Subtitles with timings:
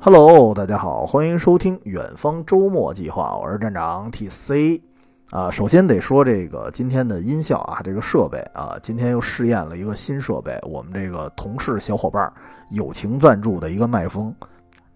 [0.00, 4.80] Hello，大家好，欢迎收听远方周末计划，我是站长 TC。
[5.30, 12.32] 啊，首先得说这个今天的音效啊，这个设备啊，今天又试验了一个新设备，我们这个同事小伙伴
[12.70, 14.32] 友情赞助的一个麦克风，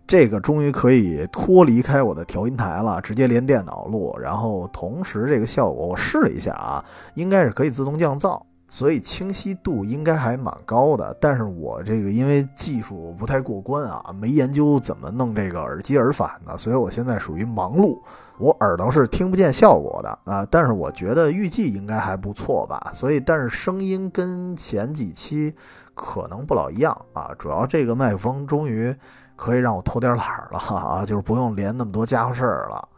[0.07, 6.85] 这个终于可以脱离开我的调音台了，直接连电脑录，然后同时这个效果我试了一下啊，
[7.15, 8.41] 应该是可以自动降噪。
[8.73, 18.01] 所以清晰度应该还蛮高的，但是我这个因为技术不太过关啊，没研究怎么弄这个耳机耳返的，所以我现在属于忙碌，
[18.39, 20.47] 我耳朵是听不见效果的啊。
[20.51, 25.55] 但是我觉得预计应该还不错吧，所以但是声音跟前几期
[25.95, 27.31] 可能不老一样啊。
[27.39, 28.97] 主要这个麦克风终于
[29.37, 32.89] 可以让我偷点懒了啊，就是不用连那么多家伙事儿了。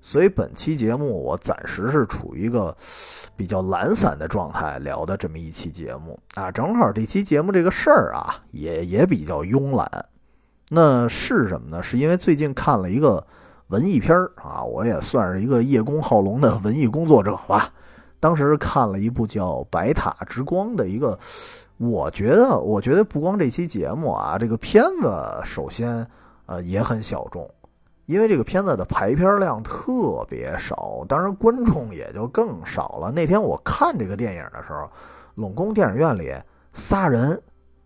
[0.00, 2.74] 所以本期节目我暂时是处于一个
[3.36, 10.06] 比较懒散的状态聊的这么一期节目啊，正好这期节目这个事儿啊也也比较慵懒。
[10.70, 11.82] 那是什么呢？
[11.82, 13.26] 是因为最近看了一个
[13.68, 17.68] 文艺片儿啊，我也算是一个叶公好龙的文艺工作者吧。
[18.20, 21.18] 当时看了一部叫《白塔之光》的一个，
[21.76, 25.10] 我觉得我觉得不光这期节目啊，这个片子
[25.44, 26.06] 首先
[26.46, 27.50] 呃也很小众。
[28.10, 33.12] 因为这个片子的排片量特别少，当然观众也就更少了。
[33.12, 34.90] 那天我看这个电影的时候，
[35.36, 36.34] 拢共电影院里
[36.74, 37.40] 仨人，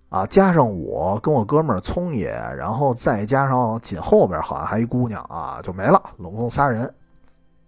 [0.08, 6.90] 啊，加上我跟我哥们儿聪爷，然后再加上紧后边好像还一姑娘啊，就没了，拢共仨人。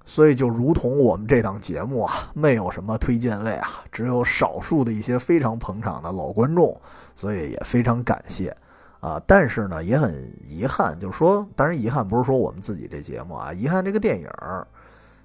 [0.06, 6.80] 所以就如同我们这档节目啊，没有什么推荐位啊，只有少数的一些非常捧场的老观众，
[7.14, 8.56] 所以也非常感谢。
[9.00, 14.28] 啊，但是呢，也很遗憾，就是说，当然遗憾不是说我们自己这节目啊，遗憾这个电影，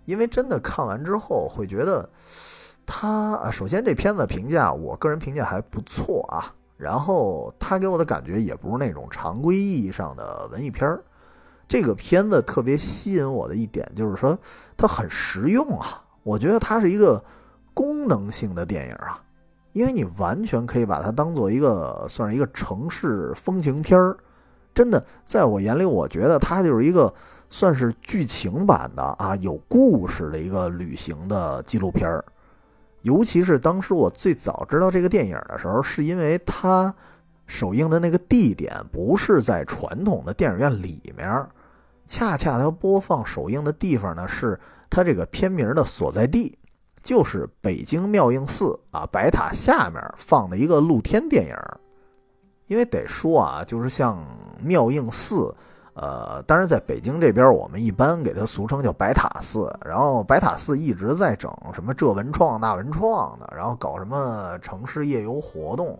[0.05, 2.08] 因为真的看完之后会觉得，
[2.86, 11.03] 他啊，首先这片子评价，我个人评价还不错啊，然后他给我的感觉也不是那种常规意义上的文艺片儿，
[11.68, 14.38] 这个片子特别吸引我的一点就是说，
[14.75, 17.24] 它很实用啊，我觉得它是一个
[17.74, 19.24] 功能性的电影啊。
[19.73, 24.17] 因为你完全可以把它当做一个算是一个城市风情片儿，
[24.73, 27.13] 真的，在我眼里，我觉得它就是一个
[27.49, 32.23] 算是剧情版的啊，有故事的一个旅行的纪录片儿。
[33.01, 36.93] 尤其是当时我最早知道这个电影的时候，是因为它
[37.47, 41.47] 首映的那个地点不是在传统的电影院里面，
[42.05, 44.59] 恰恰它播放首映的地方呢，是
[44.89, 46.57] 它这个片名的所在地。
[47.01, 51.56] 就是北京妙应寺啊，白塔下面放的一个露天电影。
[52.67, 54.23] 因为得说啊，就是像
[54.62, 55.53] 妙应寺，
[55.94, 59.69] 呃，当然在北京这边，我们一般给它俗称叫白塔寺。
[59.84, 66.00] 然后白塔寺一直在整什么这文创那文创的，然后搞什么城市夜游活动，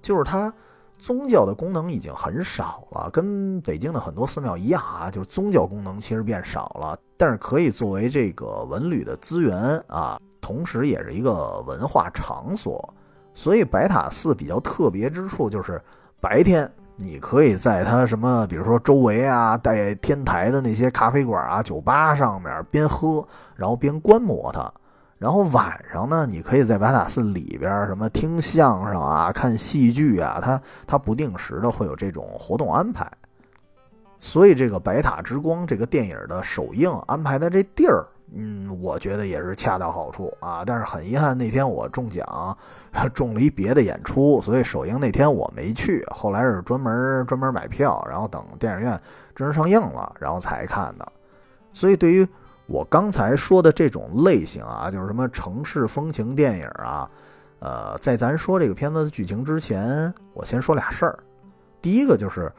[0.00, 0.52] 就是它
[0.96, 9.58] 宗教的功能已经很少了，跟北京的很多寺庙一样啊，就是宗教功能其实变少了，但是可以作为这个文旅的资源
[9.88, 10.20] 啊。
[10.42, 12.92] 同时，也是一个文化场所，
[13.32, 15.80] 所以白塔寺比较特别之处就是，
[16.20, 24.68] 白天你可以在它什么，比如说周围啊带天台的那些咖啡馆啊、酒吧上面边喝，然后边观摩它；
[25.16, 33.10] 然后晚上呢，你可以在白塔寺里边什么听相声啊、看戏剧啊，它它不定时的会有这种活动安排。
[34.18, 38.06] 所以，这个《白塔之光》这个电影的首映安排的这地儿。
[38.34, 42.56] 嗯，我觉得也是恰到好处啊，但是很遗憾那天我中奖，
[43.12, 46.02] 中了一别的演出，所以首映那天我没去。
[46.10, 48.98] 后来是专门专门买票，然后等电影院
[49.34, 51.12] 正式上映了，然后才看的。
[51.72, 52.26] 所以对于
[52.66, 57.10] 我刚才说的这种类型啊，就是什么城市风情电影啊，
[57.58, 61.18] 呃，在咱说这个片子的剧情之前，我先说俩事儿。
[61.80, 62.50] 第一个就是。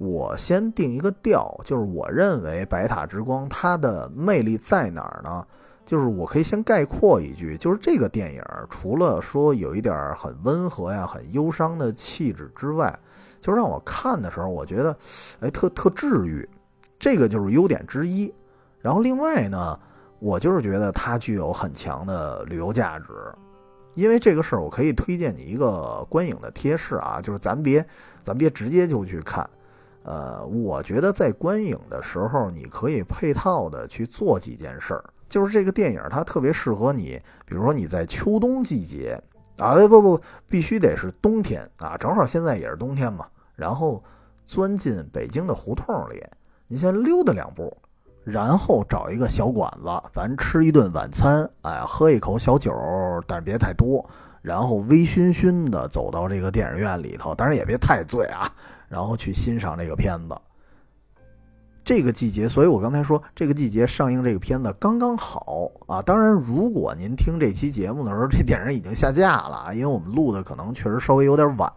[0.00, 5.46] 我先定一个调，就是我认为《白塔之光》它的魅力在哪儿呢？
[5.84, 12.98] 就是我可以先概括一句，就是这个电影除了说有一点很温和呀、很忧伤的气质之外，
[13.42, 14.96] 就让我看的时候，我觉得，
[15.40, 16.48] 哎，特特治愈，
[16.98, 18.32] 这个就是优点之一。
[18.78, 19.78] 然后另外呢，
[20.18, 23.06] 我就是觉得它具有很强的旅游价值，
[23.96, 27.84] 因为这个事儿，我可以推荐你一个观影的贴士啊，就是咱别
[28.22, 29.46] 咱别直接就去看。
[30.02, 35.04] 呃，我觉得在观影的时候，你可以配套的去做几件事儿。
[35.28, 39.22] 就是这个电影它特别适合你，比如说你在秋冬季节
[39.58, 43.26] 啊，不不不，必须得是冬天啊，正好现在也是冬天嘛。
[43.54, 44.02] 然后
[44.44, 46.24] 钻进北京的胡同里，
[46.66, 47.76] 你先溜达两步，
[48.24, 52.72] 然后找一个小馆子，咱吃一顿晚餐，哎，喝一口小酒，
[53.28, 54.04] 但是别太多，
[54.42, 58.50] 然后微醺醺的走到这个电影院里头，当然也别太醉啊。
[58.90, 60.36] 然后去欣赏这个片子，
[61.84, 66.02] 这个季节，所以我刚才说这个季节上映这个片子刚刚好啊。
[66.02, 71.72] 当然，如果您听这期节目的时候，这电影已经下架了，因为我们录的可能确实稍微有点晚，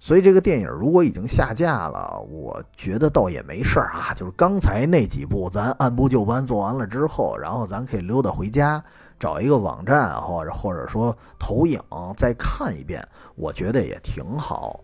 [0.00, 4.12] 所以这个电影如果已经下架了，我觉得倒也没事儿啊。
[4.14, 8.82] 就是刚才那几部，咱按部就班做完了之后，然后咱可以溜达回家，
[9.20, 11.80] 找一个网站或者或者说投影
[12.16, 13.06] 再看一遍，
[13.36, 14.80] 我觉得也挺好。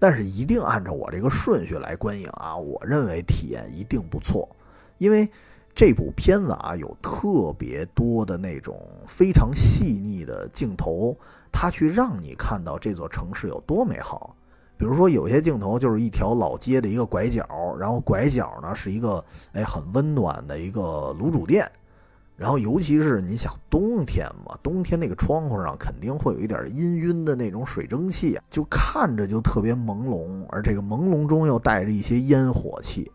[0.00, 2.56] 但是一定按照我这个顺序来观影啊！
[2.56, 4.48] 我认为体验一定不错，
[4.96, 5.28] 因为
[5.74, 11.14] 这部片子啊有特别多的那种非常细腻的镜头，
[11.52, 14.34] 它去让你看到这座城市有多美好。
[14.78, 17.46] 比如说有些镜头就是一条老街的一个拐角，
[17.78, 21.70] 然后拐角呢是一个哎很温暖的一个卤煮店。
[22.40, 33.12] 然后，尤其是你想冬天嘛，冬天那个窗户上肯定会有一点氤氲的那种水蒸气，就看着就特别朦胧，而这个朦胧中又带着一些烟火气，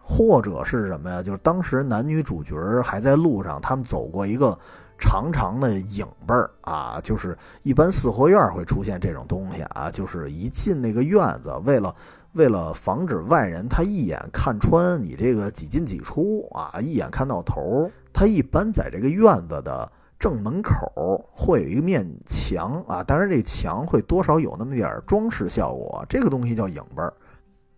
[0.00, 1.20] 或者是什么呀？
[1.20, 2.54] 就是当时男女主角
[2.84, 4.56] 还在路上，他们走过一个
[4.96, 11.92] 长长的影背儿啊，就是一般四合院会出现这种东西啊，就是一进那个院子，为了。
[12.34, 17.90] 为了防止外人他一眼看穿你这个几进几出啊，一眼看到头，
[18.22, 27.02] 它一般在这个院子的正门口会有一面墙啊，当然这墙会多少有那么点装饰效果，这个东西叫影背。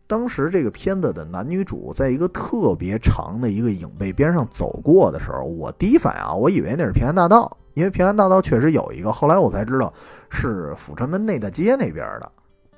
[0.06, 9.90] 当时这个片子的男女主在一个特别长的一个影背边上走过的时候，我第一反应啊，我以为那是平安大道，因为平安大道确实有一个，后来我才知道
[10.28, 12.30] 是阜成门内大街那边的。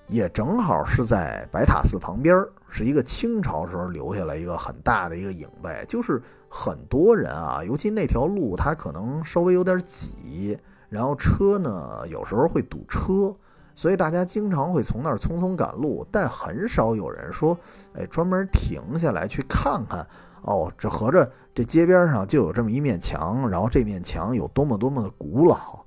[0.07, 10.58] 也正好是在白塔寺旁边是一个清朝时候留下来一个很大的一个影背，就是很多人啊，尤其那条路它可能稍微有点挤，
[10.88, 13.34] 然后车呢有时候会堵车，
[13.75, 17.58] 所以大家经常会从那儿匆匆赶路，但很少有人说，
[17.94, 20.06] 哎，专门停下来去看看，
[20.43, 25.84] 哦，这合着这街边上就有这么一面墙，然后这面墙有多么多么的古老。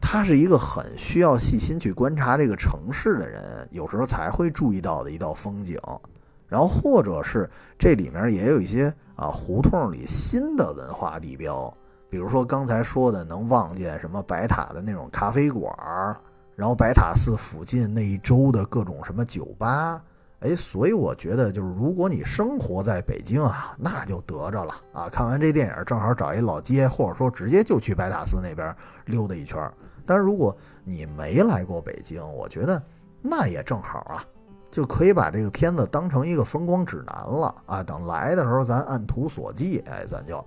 [0.00, 5.78] 他是一个很需要细心去观察这个城市的人，有时候才会注意到的一道风景。
[6.48, 7.48] 然后，或者是
[7.78, 11.72] 这里面也有一些啊胡同里新的文化地标，
[12.10, 16.16] 比如说刚才说的能望见什么白塔的那种咖啡馆儿
[16.56, 20.02] 然后白塔寺附近那一周的各种什么酒吧。
[20.40, 25.08] 哎，所以我觉得就是如果你生活在北京啊，那就得着了啊！
[25.08, 28.72] 看完这电影，正好找一老街，或者说直接就去白塔寺那边
[29.06, 29.60] 溜达一圈。
[30.06, 32.80] 但是如果你没来过北京，我觉得
[33.20, 34.24] 那也正好啊，
[34.70, 37.82] 就可以把这个片子当成一个风光指南了啊。
[37.82, 40.44] 等来的时候，咱按图索骥，哎，咱就。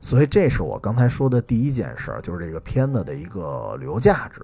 [0.00, 4.42] 所以这是我刚才说的第一件事，就是这个片子的一个旅游价值。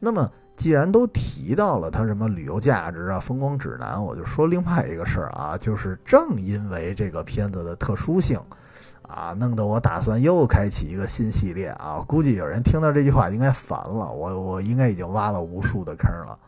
[0.00, 8.40] 那么既然都提到了它什么旅游价值啊、风光指南，我就说另外一个事儿啊，就是正因为这个片子的特殊性。
[9.02, 12.02] 啊，弄得我打算又开启一个新系列啊！
[12.08, 16.38] 估计有人听到这句话应该烦了，我我应该已经挖了无数的坑了。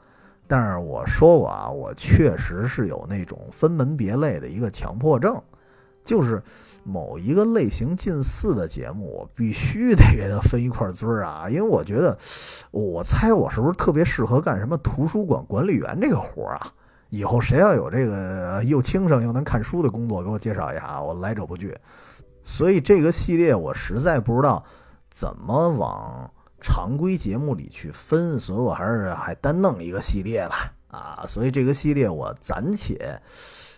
[0.46, 5.40] 但是我说过啊，我确实是有那种分门别类的一个强迫症，
[6.02, 6.42] 就是
[6.82, 11.48] 某一个类型近似的节目，我必须得给它分一块堆儿啊！
[11.50, 12.16] 因为我觉得，
[12.70, 16.72] 我猜我是不是特别适合干什么图书馆管理员这个活儿啊？
[17.08, 21.00] 以后谁要有这个又轻省又能看书的工作，给我介绍一下啊！
[21.00, 21.74] 我来者不拒。
[22.42, 24.62] 所以这个系列我实在不知道
[25.08, 26.30] 怎么往
[26.66, 30.72] 常规节目里去分，所以我还是还单弄一个系列吧。
[30.88, 33.20] 啊，所以这个系列我暂且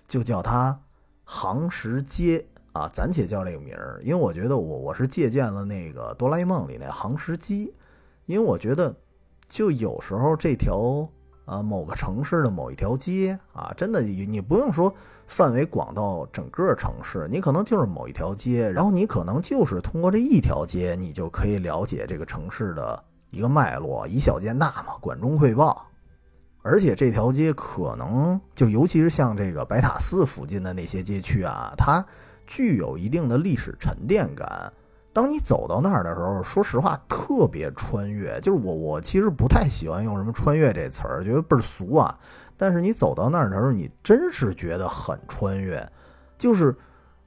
[0.06, 0.80] 就叫它
[1.26, 7.74] “行时街”啊，暂且叫这个名儿，因为我觉得我我是借鉴了那个哆啦 A 梦里那行时机，
[8.26, 8.94] 因为我觉得
[9.48, 11.10] 就有时候这条。
[11.46, 14.92] 啊，某个城市的某一条街啊，真的你你不用说
[15.28, 25.86] 范围广到整个城市，你可能就是某一条街，然后你可能就是通过这一条街，你就可以了解这个城市的一个脉络，以小见大嘛，管中窥豹。
[26.62, 32.04] 而且这条街可能就尤其是像这个白塔寺附近的那些街区啊，它
[32.44, 34.72] 具有一定的历史沉淀感。
[35.16, 38.38] 当你走到那儿的时候，说实话，特别穿越。
[38.42, 42.14] 就是我，我其实不太喜欢用什么“穿越”这词儿，觉得倍儿俗啊。
[42.54, 45.90] 但是你走到那儿的时候，你真是觉得很穿越。
[46.36, 46.76] 就是，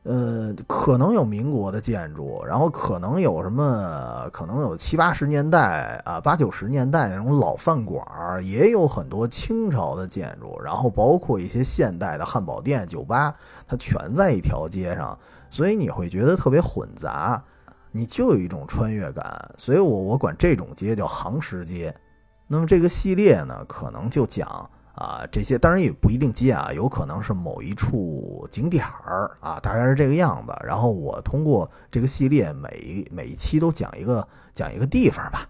[0.04, 13.34] 呃，可能有民国的建筑，然后可能有什么，可能有七八十年代啊，八九十年代那种老饭馆儿，也有很多清朝的建筑，然后包括一些现代的汉堡店、酒吧，
[13.68, 15.18] 它全在一条街上，
[15.50, 17.44] 所以你会觉得特别混杂。
[17.92, 21.96] 你就有一种穿越感，所以我我管这种街叫行时街。
[22.48, 24.48] 那么这个系列呢，可能就讲
[24.96, 30.54] 啊，这些当然也不一定街啊，有可能是某一处景点儿啊，大概是这个样子。
[30.64, 35.48] 然后我通过这个系列，每每一期都讲一个讲一个地方吧。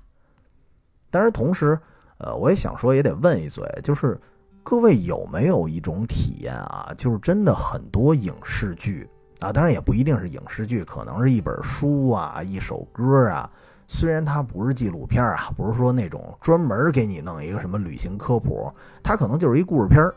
[1.10, 1.80] 但是同时，
[2.20, 4.20] 呃，我也想说，也得问一嘴，就是
[4.62, 6.94] 各位有没有一种体验啊？
[6.98, 13.50] 就是真的很多影视剧啊，当然也不一定是影视剧，可能是一本书啊，一首歌啊。
[13.88, 20.14] 虽然它不是纪录片啊，不是说那种专门给你弄一个什么旅行科普，它可能就是一故事片儿。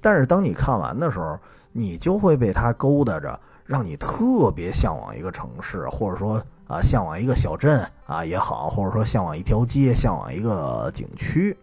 [0.00, 1.38] 但是当你看完的时候，
[1.72, 6.42] 你就会被它勾搭着，让你特别向往一个城市，或者说。
[6.70, 11.58] 啊，向往一个小镇啊也好，或者说向往一条街，向往一个景区，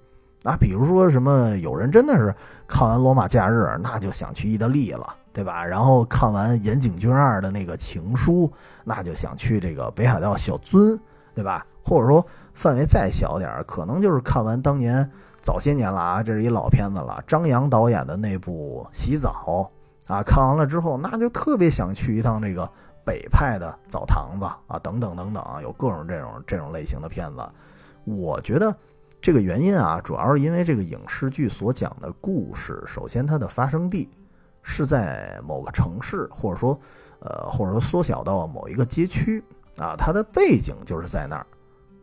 [0.48, 2.34] 啊，比如说什么，有人真的是
[2.68, 5.66] 看完《罗马假日》，那就想去意大利了，对吧？
[5.66, 8.50] 然后看完岩井俊二的那个情书，
[8.86, 10.98] 那就想去这个北海道小樽，
[11.36, 11.66] 对吧？
[11.84, 15.10] 或者说范围再小点儿，可能就是看完当年
[15.42, 19.70] 早些年了啊，这是一老片子了，张扬导演的那部《洗澡》
[20.14, 22.70] 啊，看完了之后，那就特别想去一趟这个。
[23.08, 27.42] 北派的澡堂子啊，等等等等，有各种这种这种类型的片子。
[28.04, 28.76] 我觉得
[29.22, 34.10] 这个原因啊，主要是因为这个影视剧所讲的故事，首先它的发生地
[34.62, 36.80] 是在某个城市，或者说
[37.20, 39.44] 呃，或者说缩小到某一个街区
[39.78, 41.46] 啊，它的背景就是在那儿。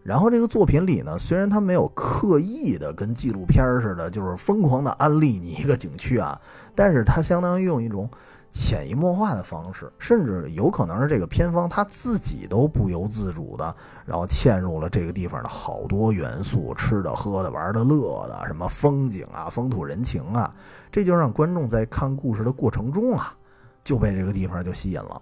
[0.03, 6.39] 然后这个作品里呢，虽然它没有刻意的跟纪录片似的，就是疯狂的安利你一个景区啊，
[6.75, 8.09] 但是它相当于用一种。
[8.57, 13.75] 潜移默化的方式，甚至有可能是这个片方他自己都不由自主的，
[14.07, 20.55] 然后嵌入了这个地方的好多元素，吃的、喝的、玩的、乐的，什么风景啊、风土人情啊，
[20.93, 23.35] 这就让观众在看故事的过程中啊，
[23.83, 25.21] 就被这个地方就吸引了。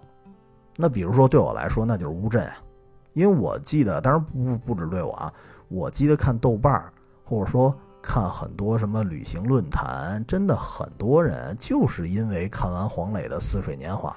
[0.77, 2.53] 那比如说对我来说，那就是乌镇啊，
[3.13, 5.33] 因为我记得，当然不不止对我啊，
[5.69, 6.81] 我记得看豆瓣，
[7.25, 7.75] 或者说。
[8.03, 14.13] 看很多什么旅行论坛，真的很多人就是因为看完黄磊的《似水年华》，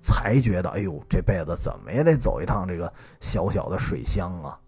[0.00, 4.58] 才觉得哎呦，这辈子怎么也得走一趟这个小小的水乡啊。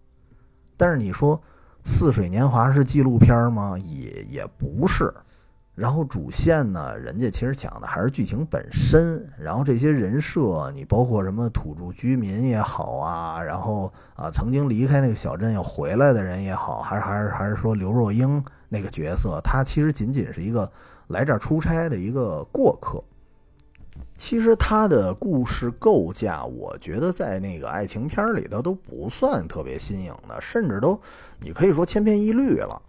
[0.77, 1.37] 但是你说
[1.83, 3.77] 《似水年华》是纪录片吗？
[3.77, 5.13] 也也不是。
[5.77, 9.23] 然后主线呢，人家其实讲的还是剧情本身。
[9.39, 20.67] 然后这些人设，你包括什么土著居民也好啊，然后啊曾经离开那个小镇又回来的人也好，还是还是还是说刘若英那个角色，他其实仅仅是一个
[21.09, 23.03] 来这儿出差的一个过客。
[24.15, 30.99] 其实他的故事构架，我觉得在那个爱情片里头都不算特别新颖的，甚至都
[31.39, 32.81] 你可以说千篇一律了。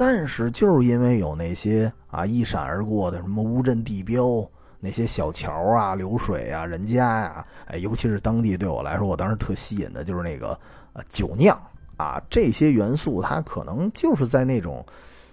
[0.00, 10.58] 但是就是因为有那些啊一闪而过的什么乌镇地标，那些小桥啊、流水啊、人家呀，哎，尤其是当地对我来说，我当时特吸引的就是那个
[10.94, 11.54] 呃酒酿
[11.98, 14.82] 啊，这些元素它可能就是在那种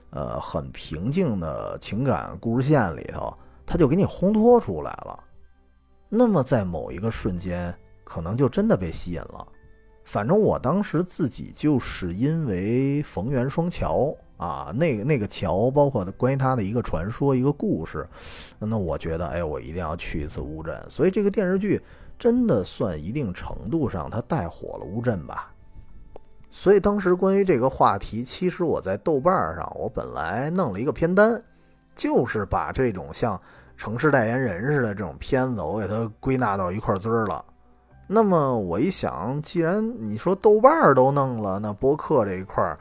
[0.09, 3.33] 呃很平静的情感故事线里头，
[3.65, 5.17] 它就给你烘托出来了。
[6.09, 9.47] 那么在某一个瞬间，可能就真的被吸引了。
[10.07, 14.15] 反正我当时自己就是因为逢源双桥。
[14.37, 18.07] 啊，那个那个桥，包括关于它的一个传说、一个故事，
[18.59, 20.79] 那我觉得，哎，我一定要去一次乌镇。
[20.87, 21.81] 所以这个电视剧
[22.19, 25.51] 真的算一定程度上它带火了乌镇吧。
[26.51, 31.41] 所以当时关于这个话题，其实我在豆瓣上，我本来弄了一个片单，
[31.95, 33.41] 就是把这种像
[33.75, 37.43] 城市代言人似的这种片子，我给它归纳到一块堆儿了。
[38.07, 42.79] 那么我一想，既然你说豆瓣都弄了，那播客这一块儿。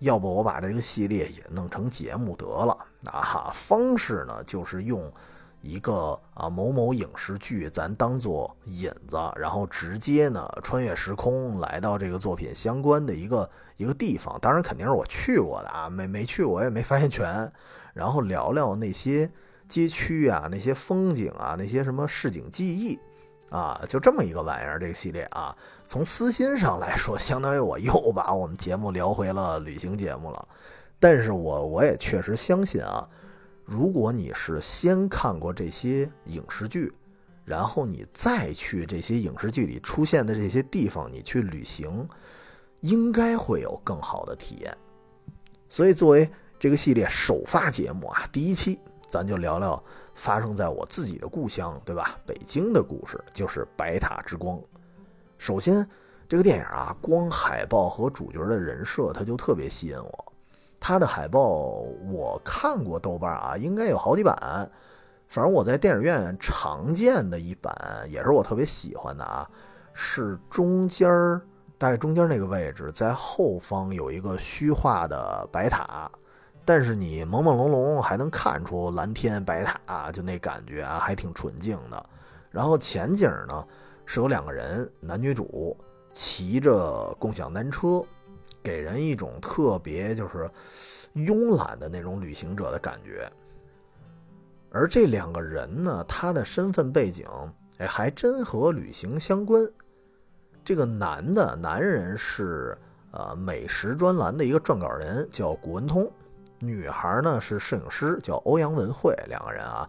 [0.00, 2.74] 要不我把这个系列也弄成节目得了
[3.04, 3.50] 啊？
[3.52, 5.12] 方式呢，就是用
[5.60, 14.38] 一个啊某某影视剧，咱当做引子，然后直接呢穿越时空来到这个作品相关的一个一个地方。
[14.40, 17.52] 当然肯定是我去过的啊，没没去我也没发现全。
[17.92, 19.30] 然后聊聊那些
[19.68, 22.98] 街区啊，那些风景啊，那些什么市井记忆。
[23.50, 25.54] 啊，就这么一个玩意儿，这个系列啊，
[25.84, 30.48] 从私心上来说，相当于我又把我们节目聊回了旅行节目了。
[31.00, 33.08] 但是我我也确实相信啊，
[33.64, 36.92] 如果你是先看过这些影视剧，
[37.44, 42.08] 然后你再去这些影视剧里出现的这些地方，你去旅行，
[42.80, 44.76] 应该会有更好的体验。
[45.68, 48.78] 所以作为这个系列首发节目啊，第一期
[49.08, 49.82] 咱就聊聊。
[50.20, 52.14] 发生在我自己的故乡，对吧？
[52.26, 54.58] 北京的故事就是《白塔之光》。
[55.38, 55.88] 首先，
[56.28, 60.32] 这个电影啊，光海报和主角的人设，它就特别吸引我。
[60.78, 64.36] 它的海报我看过，豆瓣啊，应该有好几版。
[65.26, 67.74] 反正我在电影院常见的一版，
[68.06, 69.48] 也是我特别喜欢的啊，
[69.94, 71.40] 是中间儿，
[71.78, 76.10] 大概中间那个位置，在后方有一个虚化的白塔。
[76.72, 82.06] 但是你朦朦胧胧还能看出蓝天白塔，就那感觉啊，还挺纯净的。
[82.48, 83.66] 然后前景呢
[84.06, 85.76] 是有两个人，男女主
[86.12, 88.00] 骑着共享单车，
[88.62, 90.48] 给人一种特别就是
[91.16, 93.28] 慵懒的那种旅行者的感觉。
[94.70, 97.26] 而这两个人呢，他的身份背景，
[97.78, 99.68] 哎，还真和旅行相关。
[100.64, 102.78] 这个男的男人是
[103.10, 106.04] 呃美食专栏的一个撰稿人，叫谷文通；
[106.60, 109.14] 女孩呢是摄影师，叫欧阳文慧。
[109.26, 109.88] 两个人啊。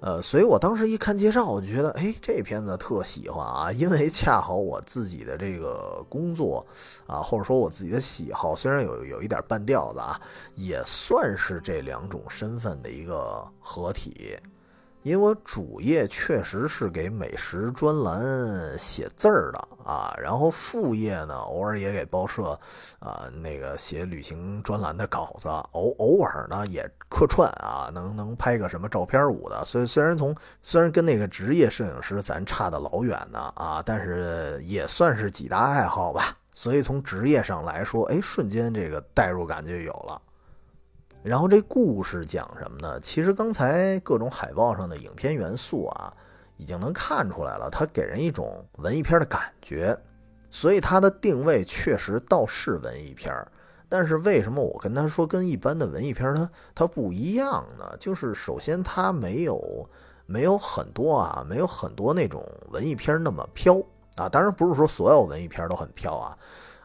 [0.00, 6.66] 呃，所以我当时一看介绍，我就觉得，哎，这片子特喜欢啊，因为恰好我自己的这个工作
[7.06, 10.20] 啊，或者说我自己的喜好，虽然有有一点半吊子啊，
[10.56, 14.36] 也算是这两种身份的一个合体。
[15.02, 22.58] 因为我主业确实是给美食专栏写字儿的啊，然后副业呢，偶尔也给报社
[23.00, 29.64] 啊那个写旅行专栏的稿子，偶偶尔呢也客串啊，能能拍个什么照片舞的。
[29.64, 36.36] 所以虽然从虽然跟那个职业摄影师咱差的老远呢啊，但是也算是几大爱好吧。
[36.54, 40.20] 所以从职业上来说，哎，瞬间这个代入感就有了。
[41.22, 42.98] 然后这故事讲什么呢？
[42.98, 46.12] 其实刚才各种海报上的影片元素啊，
[46.56, 49.96] 已经能看出来了，它给人一种文艺片的感觉，
[50.50, 53.46] 所以它的定位确实倒是文艺片儿
[53.88, 57.96] 但是为什么我跟他说跟一般的文艺片它它不一样呢？
[58.00, 59.88] 就是首先它没有
[60.26, 63.80] 没有很多啊，没有很多那种文艺片那么飘
[64.16, 64.28] 啊。
[64.28, 66.36] 当然不是说所有文艺片都很飘啊。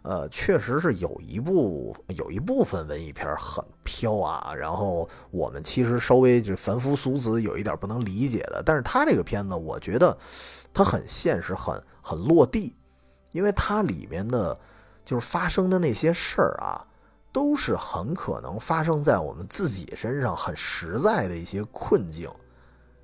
[0.07, 10.17] 呃，确实是有一部有一部分文艺片很飘啊，然后我们其实稍微就凡夫俗子有一点不能理解的，但是他这个片子，我觉得
[10.73, 12.73] 它很现实，很很落地，
[13.33, 14.57] 因为它里面的
[15.03, 16.87] 就是发生的那些事儿啊，
[17.33, 22.29] 都是很可能发生在我们自己身上，很实在的一些困境。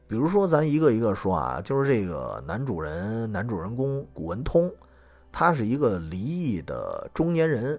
[0.08, 4.74] 比如说，咱一个一个说啊，就是这个男主人男主人公古文通。
[5.34, 7.78] 他是一个离异的中年人，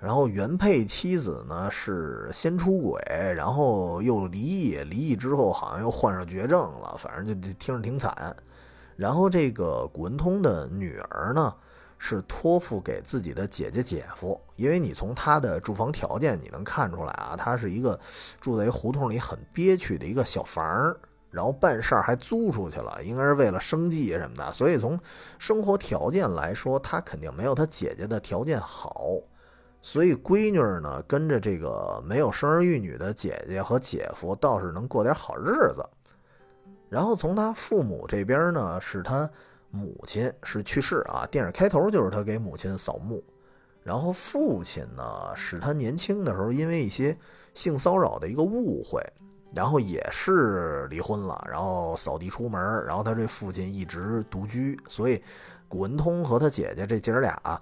[0.00, 3.00] 然后原配妻子呢是先出轨，
[3.36, 8.36] 然后又离异，离异之后好像又患上绝症了，反正就听着挺惨。
[8.96, 11.54] 然后这个古文通的女儿呢
[11.96, 17.98] 是托付给自己的姐姐姐夫，因为你从他的住房条件你能看出来啊，他是一个
[18.40, 20.98] 住在一胡同里很憋屈的一个小房儿。
[21.30, 24.52] 然后办事儿还租出去了，应该是为了生计什么的。
[24.52, 24.98] 所以从
[25.38, 29.18] 生活条件来说，他肯定没有他姐姐的条件好。
[29.82, 35.82] 所以闺女呢，跟着这个没有生儿育女的姐姐和姐夫，倒是能过点好日子。
[36.88, 39.30] 然后从他父母这边呢，是他
[39.70, 43.24] 母亲是去世啊，电影开头就是他给母亲扫墓。
[43.82, 47.16] 然后父亲呢，是他年轻的时候因为一些
[47.54, 49.00] 性骚扰的一个误会。
[49.54, 55.22] 然后也是离婚了，然后扫地出门，然后他这父亲一直独居，所以
[55.68, 57.60] 古文通和他姐姐这姐儿俩啊，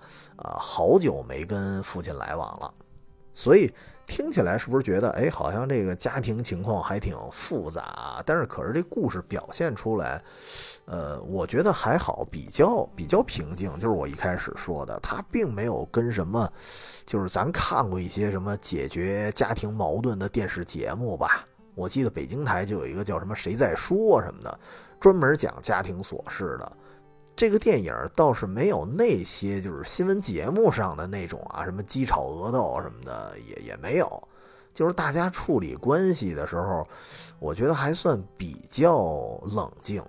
[0.60, 2.72] 好久没跟父亲来往了，
[3.32, 3.72] 所以
[4.06, 8.22] 听起来是不是觉得，哎，好像这个家庭情况还挺复杂？
[8.24, 10.22] 但是可是这故事表现出来，
[10.86, 13.72] 呃，我觉得还好，比较比较平静。
[13.74, 16.50] 就是我一开始说的，他并没有跟什么，
[17.04, 21.46] 就是咱看过一些什么解决家庭矛盾的电视节目吧。
[21.78, 24.58] 我记得北京台就有一个叫什么“谁在说”什么的，
[24.98, 26.72] 专门讲家庭琐事的。
[27.36, 34.28] 这个电影倒是没有那些就是新闻节目上的那种啊，什么鸡吵鹅斗什么的也也没有。
[34.74, 36.84] 就是大家处理关系的时候，
[37.38, 40.02] 我觉得还算比较冷静，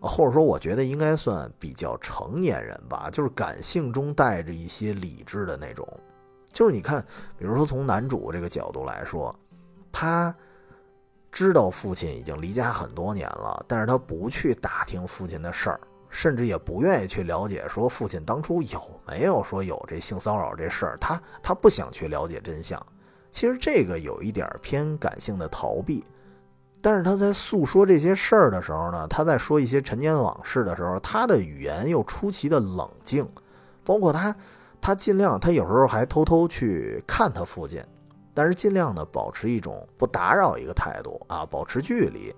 [0.00, 5.88] 或者说我觉得应该算比较成年人吧，就是感性中带着一些理智的那种。
[6.50, 7.02] 就是你看，
[7.38, 9.34] 比如说从男主这个角度来说，
[9.90, 10.34] 他。
[11.38, 22.84] 知道父亲已经离家很多年了，但是他不去打听父亲的事儿，甚至也不愿意去了解说父亲当初有没有说有这性骚扰这事儿，他他不想去了解真相。
[23.30, 26.02] 其实这个有一点偏感性的逃避，
[26.82, 33.24] 但是他在诉说这些事儿的时候呢，他在说一些陈年往事的时候，他的语言又出奇的冷静，
[33.84, 34.34] 包括他
[34.80, 37.80] 他尽量他有时候还偷偷去看他父亲。
[38.38, 42.32] 但是尽量的保持一种不打扰一个态度啊，保持距离。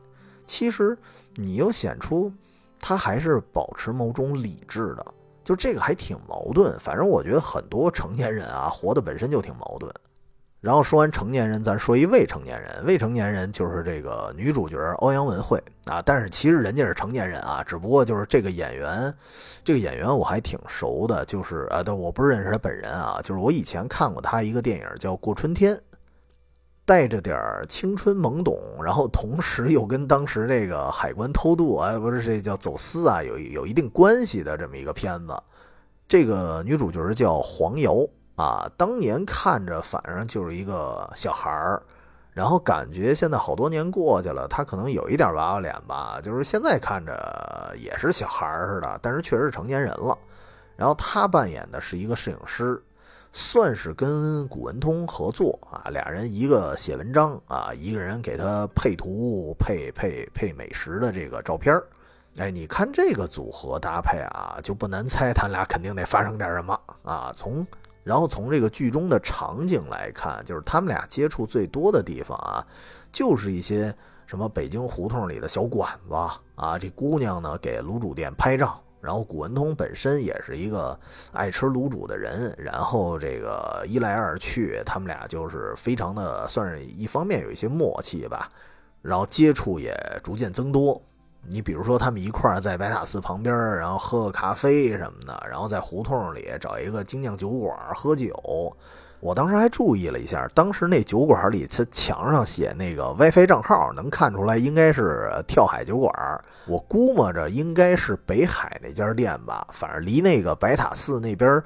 [0.47, 0.97] 其实
[1.35, 2.33] 你又显出
[2.79, 5.05] 他还是保持某种理智的，
[5.45, 6.75] 就这个还挺矛盾。
[6.79, 9.93] 反正我觉得很多成年人啊，活的本身就挺矛盾。
[10.63, 12.83] 然后说完成年人，咱说一未成年人。
[12.87, 19.13] 未成年人就是这个女主角欧阳文慧啊，但是其实人家是成年人啊，只不过就是这个演员，
[19.63, 25.75] 这个演员我还挺熟的，就是啊，但我不认识他本人啊，就是我以前看过他一个电影叫《过春天》。
[26.91, 35.41] 带着点青春懵懂，然后同时又跟当时这个海关偷渡啊，不是这叫走私啊，有有一定关系的这么一个片子。
[36.09, 41.81] 这个女主角叫黄瑶啊，当年看着反正就是一个小孩儿，
[42.33, 50.19] 然后感觉现在好多年过去了，她可能有一点娃娃脸吧，就是现在看着也是小孩儿似的，但是确实是成年人了。
[50.75, 52.83] 然后她扮演的是一个摄影师。
[53.33, 61.81] 算是跟古文通合作啊，俩人一个写文章啊，一个人给他配图、配配配美食的这个照片
[62.39, 67.33] 哎，你看这个组合搭配啊，就不难猜他俩肯定得发生点什么啊。
[67.35, 67.67] 从
[68.03, 72.67] 然后从这个剧中的场景来看，就是他们俩接触最多的地方啊，
[73.13, 73.95] 就是一些
[74.27, 76.15] 什么北京胡同里的小馆子
[76.57, 76.79] 啊。
[76.79, 78.83] 这姑娘呢，给卤煮店拍照。
[79.01, 80.99] 然后古文通本身也是一个
[81.33, 88.51] 爱吃卤煮的人，然后这个一来二去，他们俩就是非常的算是一方面有一些默契吧，
[89.03, 91.01] 然后接触也逐渐增多。
[91.49, 98.77] 你比如说他们一块儿在白塔寺旁边，然后喝个咖啡什么的，然后在胡同里找一个精酿酒馆喝酒。
[99.21, 106.13] 我当时还注意了一下，当时那酒馆里，它墙上写那个 WiFi 账号，能看出来应该是跳海酒馆。
[106.67, 111.63] 我估摸着应该是北海那家店吧，反正离那个白塔寺那边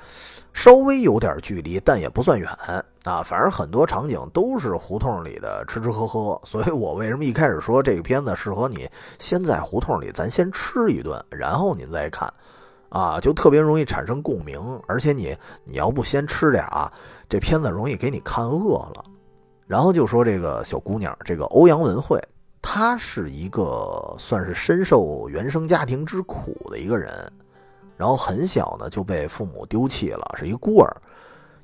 [0.52, 2.50] 稍微有点距离，但也不算远
[3.04, 3.22] 啊。
[3.22, 12.32] 反正很多场景都是胡同里的吃吃喝喝，所以我为什么一开始说这个片子适合你先在胡同里咱先吃一顿，然后您再看。
[12.90, 16.92] 啊，就特别容易产生共鸣，而且你你要不先吃点啊，
[17.35, 19.05] 这片子容易给你看饿了。
[19.66, 22.23] 然后就说这个小姑娘，这个欧阳文慧，
[22.62, 27.11] 她是一个算是深受原生家庭之苦的一个人，
[27.97, 30.97] 然后很小呢就被父母丢弃了，是一个孤儿。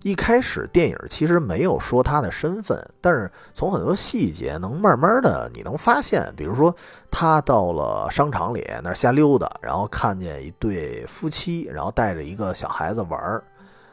[0.03, 6.75] 一开始电影其实没有说她的身份，但是从很多细节能慢慢的你能发现，比如说
[7.13, 13.41] 她到了商场里那瞎溜达，然后看见一对夫妻，然后带着一个小孩子玩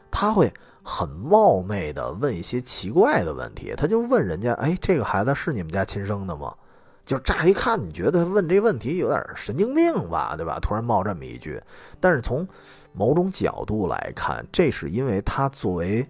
[0.09, 0.51] 她会
[0.89, 6.55] 很冒昧的问一些奇怪的问题，他就问人家：“哎，这个孩子是你们家亲生的吗？”
[7.03, 10.59] 就乍一看你觉得问这问题有点神经病吧，对吧？
[10.61, 11.61] 突然冒这么一句，
[11.99, 12.47] 但是从
[12.93, 16.07] 某种角度来看，这是因为他作为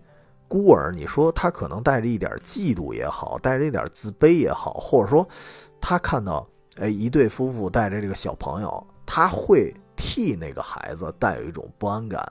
[0.48, 5.28] 孤儿，你说他可能带着一点嫉妒也好，带着一点自卑也好，或者说
[5.82, 12.24] 他看到哎一对夫妇带着这个小朋友，他会替那个孩子带有一种不安感。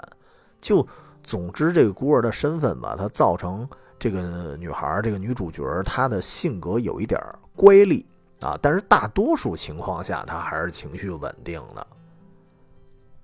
[0.61, 0.85] 就
[1.27, 7.21] 总之，这个孤儿的身份吧，它造成这个女孩，这个女主角她的性格有一点
[7.57, 8.07] 乖戾
[8.41, 11.85] 啊，但是大多数情况下，她还是情绪稳定的。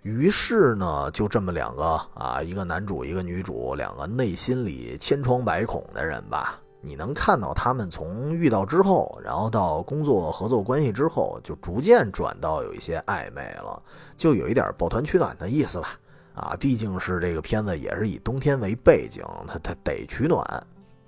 [0.02, 1.84] 于是呢，就这么两个
[2.14, 6.58] 啊，一个男主，一个女主，两个内心里千疮百孔的人吧。
[6.80, 13.80] 你能看到他们从遇到之后，然后到工作合作关系之后，就逐渐转到有一些暧昧了，
[14.16, 15.90] 就有一点抱团取暖的意思吧。
[16.34, 20.44] 啊，毕竟是这个片子也是以冬天为背景，它它得取暖，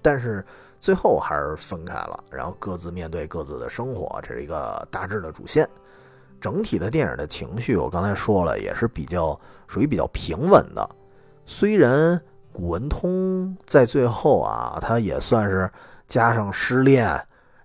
[0.02, 0.44] 但是
[0.80, 5.68] 最后还是分开了，然后各自面对各自的生活，这是一个大致的主线。
[6.40, 10.86] 整体的电影的情绪，我刚才说了，也是比较属于比较平稳的。
[11.46, 12.20] 虽然
[12.52, 15.70] 古文通在最后啊，他也算是
[16.06, 17.18] 加上失恋，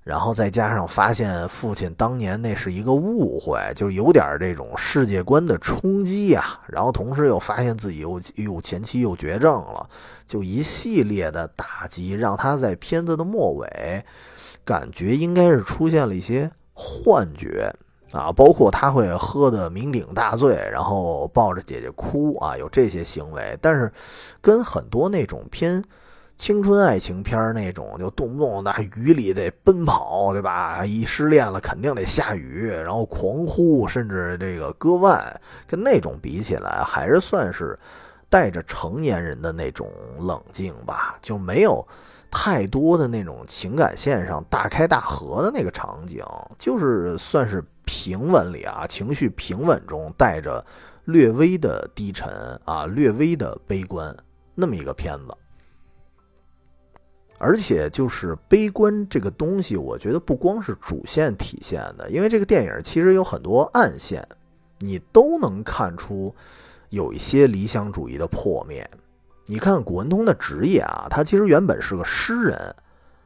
[0.09, 6.59] 然后再加上发现父亲当年那是一个误会，就是有点这种世界观的冲击呀。
[6.65, 9.87] 然后同时又发现自己又又前妻又绝症了，
[10.25, 14.03] 就一系列的打击，让他在片子的末尾，
[14.65, 17.71] 感觉应该是出现了一些幻觉。
[18.11, 23.55] 啊，包括他会喝得酩酊大醉，然后抱着姐姐哭啊，有这些行为。
[23.61, 23.93] 但是，
[24.41, 25.83] 跟很多那种偏
[26.39, 30.85] 青春爱情片那种，就动不动那雨里得奔跑，对吧？
[30.85, 35.21] 一失恋了，肯定得下雨，然后狂呼，甚至这个割腕，
[35.67, 37.77] 跟那种比起来，还是算是
[38.29, 41.85] 带着成年人的那种冷静吧，就没有。
[42.31, 46.23] 太多的那种情感线上大开大合的那个场景，
[46.57, 50.65] 就是算是平稳里啊，情绪平稳中带着
[51.03, 52.29] 略微的低沉
[52.63, 54.15] 啊，略微的悲观
[54.55, 55.35] 那么一个片子。
[57.39, 64.27] 而且就是悲观这个东西，我觉得不光是主线体现的，因为这个电影其实有很多暗线，
[64.79, 66.35] 你都能看出
[66.89, 68.87] 有一些理想主义的破灭。
[69.45, 72.75] 你看古文通的职业啊，他其实原本是个诗人，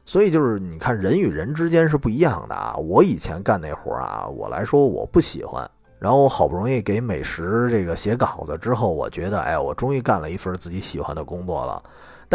[0.06, 2.74] 所以就是你看人与人之间是不一样的啊。
[2.76, 5.70] 我以前干那活啊，我来说我不喜欢。
[5.98, 11.82] 然后我好不容易给美食这个写稿子之后，我觉得哎，我终于干了一份自己喜欢的工作了。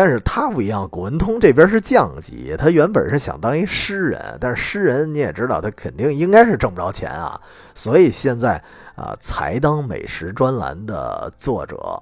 [0.01, 7.37] 但是他不一样，古文通这边是降级，他原本是想当一诗人，但是诗人你也知道，他肯定应该是挣不着钱啊，
[7.75, 8.63] 所以现在
[8.95, 12.01] 啊才当美食专栏的作者。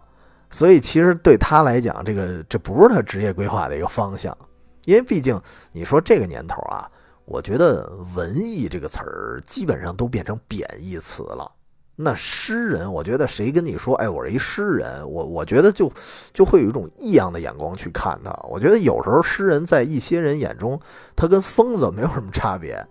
[0.51, 4.38] 所以其实对他来讲，这个这不是他职业规划的一个方向，
[4.86, 6.88] 因为毕竟你说这个年头啊，
[7.25, 11.51] 我觉得文艺这个词儿基本上都变成贬义词了。
[11.99, 15.91] 那诗人，我觉得谁跟你说，哎，我是一诗人，我我觉得就
[16.31, 18.31] 就会有一种异样的眼光去看他。
[18.47, 20.79] 我觉得有时候诗人在一些人眼中，
[21.15, 22.86] 他跟疯子没有什么差别。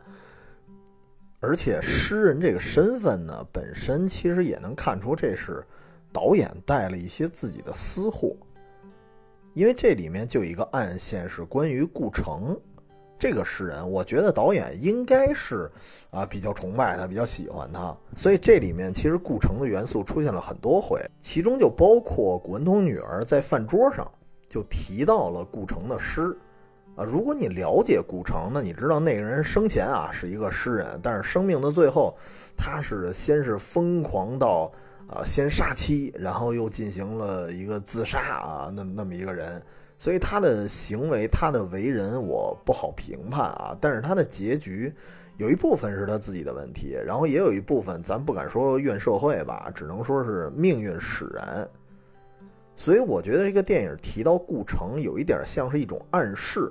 [1.39, 5.65] 而且诗人这个身份呢，本身其实也能看出这是
[6.13, 8.35] 导演带了一些自己的私货，
[9.55, 12.61] 因为这里面就有一个暗线是关于顾城。
[13.19, 15.71] 这个诗人，我觉得导演应该是
[16.11, 24.07] 啊比较崇拜他，比较喜欢他，所以这里面其实顾城的元素出现了很多回，其中就包括古文通女儿在饭桌上
[24.47, 26.37] 就提到了顾城的诗
[26.95, 27.05] 啊。
[27.05, 32.15] 如果你了解顾城，那你知道那个人生前啊是一个诗人，但是生命的最后，
[32.55, 34.71] 他是先是疯狂到
[35.09, 39.63] 啊先杀妻，然后又进行了一个自杀啊，那那么一个人。
[39.99, 43.77] 所以他的行为，他的为人，我不好评判啊。
[43.81, 44.93] 但是他的结局，
[45.39, 51.67] 有一部分是他自己的问题，然后也有一部分，咱不敢说怨社会吧，只能说是命运使然。
[52.77, 56.71] 所以我觉得这个电影提到顾城，有一点像是一种暗示，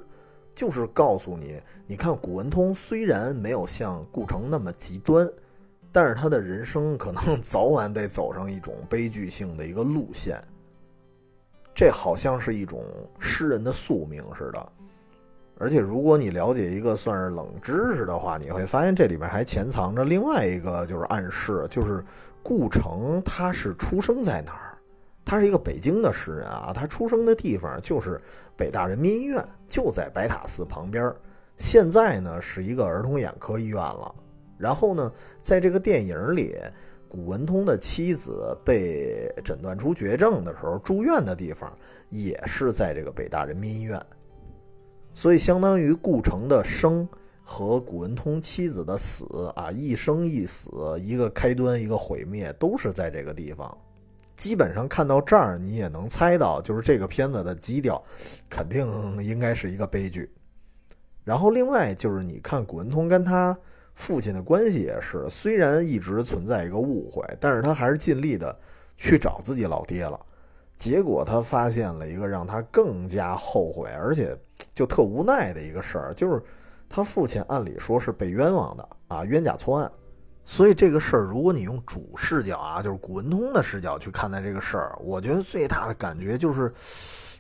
[0.54, 5.28] 就是告诉你，你看古文通虽然没有像顾城那么极端，
[5.92, 10.40] 但是他的人生可能早晚得走上一种悲剧性的一个路线。
[11.76, 12.82] 这好像是一种
[13.20, 14.72] 诗人的宿命似的，
[15.58, 22.02] 而且如果你了解一个算是冷知识的话，你会发现这里面还潜藏着另外一个就是暗示，就是
[22.42, 24.78] 顾城他是出生在哪儿？
[25.26, 28.22] 他是一个北京的诗人啊，他出生的地方就是
[28.56, 31.14] 北大人民医院，就在白塔寺旁边，
[31.58, 34.16] 现在呢是一个儿童眼科医院了。
[34.58, 35.12] 然后呢，
[35.42, 36.58] 在这个电影里。
[37.16, 41.72] 古文通的妻子被诊断出绝症的时候，住院的地方
[42.10, 44.06] 也是在这个北大人民医院，
[45.14, 47.08] 所以相当于顾城的生
[47.42, 53.78] 和古文通妻子的死啊，一生一死，一个开端，一个毁灭，都是在这个地方。
[54.36, 58.04] 基本上看到这儿，你也能猜到，就是这个片子的基调
[58.50, 60.30] 肯定应该是一个悲剧。
[61.24, 63.58] 然后另外就是你看古文通跟他。
[63.96, 68.56] 父亲的关系也是，虽然一直存在一个误会，但是他还是尽力的
[68.98, 70.20] 去找自己老爹了。
[70.78, 74.38] 结果他发现了一个让他更加后悔，而且
[74.74, 76.44] 就特无奈的一个事儿，就是
[76.90, 79.90] 他父亲按理说是被冤枉的啊，冤假错案。
[80.44, 86.72] 所以这个事儿，如果你用主视角啊，就是古文通的视角去看待这个事儿，我觉得最大的感觉就是，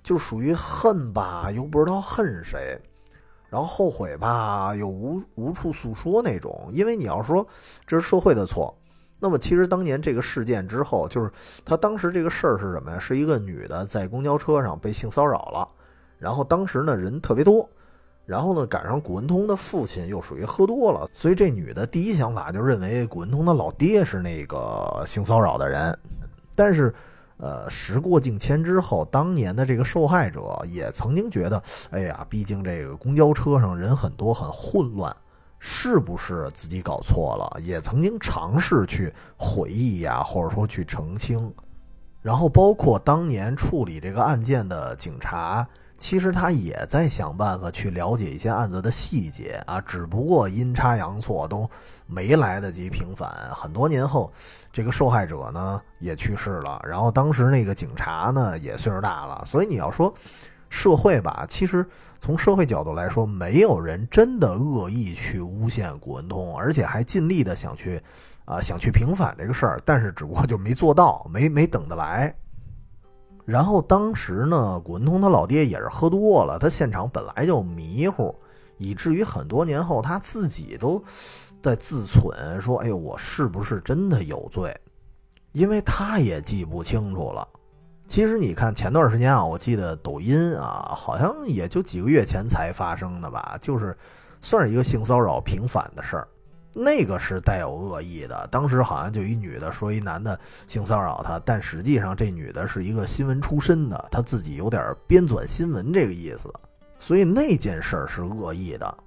[0.02, 2.80] 就属于恨吧，又不知道恨谁。
[3.56, 6.68] 然后后悔吧，又无无处诉说那种。
[6.72, 7.48] 因为你要说
[7.86, 8.78] 这是社会的错，
[9.18, 11.32] 那么其实当年这个事件之后，就是
[11.63, 13.00] 他当时这个事儿是什么呀？
[13.00, 15.65] 是一个女的在公交车上被性骚扰了，
[16.18, 17.70] 然后当时呢人特别多，
[18.26, 25.98] 然后呢赶上古文通的父亲又属于喝多了，所以这女的第一想法就认为古文通的老爹是那个性骚扰的人，
[26.58, 26.94] 但是。
[27.38, 35.15] 呃，时过境迁之后，当年的这个受害者也曾经觉得，哎呀，毕竟这个公交车上人很多，很混乱，
[35.60, 37.60] 是不是自己搞错了？
[37.62, 41.54] 也曾经尝试去回忆呀，或者说去澄清。
[42.21, 45.67] 然后，包括当年处理这个案件的警察。
[46.06, 51.68] 其实他也在想办法去了解一些案子的细节啊，只不过阴差阳错都
[52.06, 53.28] 没来得及平反。
[53.56, 54.32] 很多年后，
[54.72, 59.41] 这个受害者呢也去世了，然后当时那个警察呢也岁数大了。
[59.48, 60.13] 所以你要说
[60.70, 61.84] 社会吧，其实
[62.20, 68.00] 从社会角度来说，没有人真的恶意去诬陷古文通，而且还尽力的想去
[68.46, 72.32] 啊想去平反这个事儿，但是只不过就没做到，没没等得来。
[73.45, 78.34] 然后当时呢，古文通他老爹也是喝多了，他现场本来就迷糊，
[78.77, 81.01] 以至于很多年后他自己都
[81.62, 84.75] 在自忖说：“哎呦，我是不是真的有罪？”
[85.53, 87.47] 因为他也记不清楚了。
[88.08, 93.95] 其实你看前段时间啊，我记得抖音啊，好像也就几个月前才发生的吧，就是
[94.41, 96.27] 算是一个性骚扰平反的事儿。
[96.78, 106.54] 那个是带有恶意的，当时好像就一女的说一男的性骚扰她，但实际上这女的是一个新闻出身的，她自己有点编纂新闻这个意思，
[107.00, 108.98] 所以那件事儿是恶意的。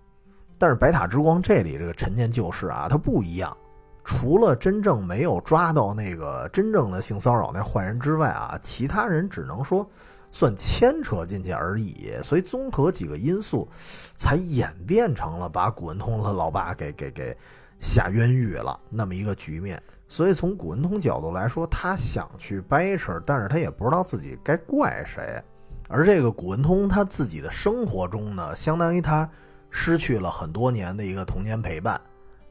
[0.56, 3.56] 但是《白塔之光》这里这个陈年旧事啊，它不一样，
[4.02, 9.88] 除了真正没有抓到那个真正的性骚扰那坏人之外啊，其他人只能说
[10.30, 12.12] 算牵扯进去而已。
[12.22, 13.68] 所以综合几个因素，
[14.14, 17.36] 才演变成了把古文通他老爸给给给
[17.80, 19.82] 下冤狱了那么一个局面。
[20.08, 25.42] 所以从古文通角度来说，他想去掰扯，但是他也不知道自己该怪谁。
[25.88, 29.28] 而这个古文通他自己的生活中呢，相当于他
[29.70, 32.00] 失去了很多年的一个童年陪伴。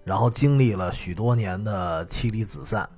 [0.04, 2.90] 然后经历了许多年的妻离子散，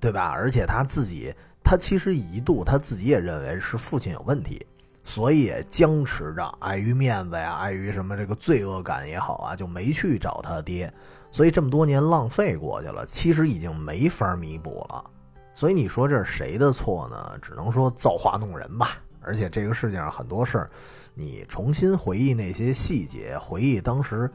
[0.00, 0.30] 对吧？
[0.30, 1.32] 而且他自己，
[1.68, 4.64] 他其实一度他自己也认为是父亲有问题，
[5.02, 10.92] 所以也僵持着，碍于面子呀，碍于什么这个罪恶感也好啊，就没去找他爹。
[11.32, 15.04] 所以这么多年浪费过去了，其实已经没法弥补了。
[15.52, 17.36] 所以你说这是谁的错呢？
[17.42, 18.86] 只能说造化弄人吧。
[19.20, 20.70] 而且这个世界上很多事儿，
[21.14, 24.30] 你重新回忆那些细节，回忆当时。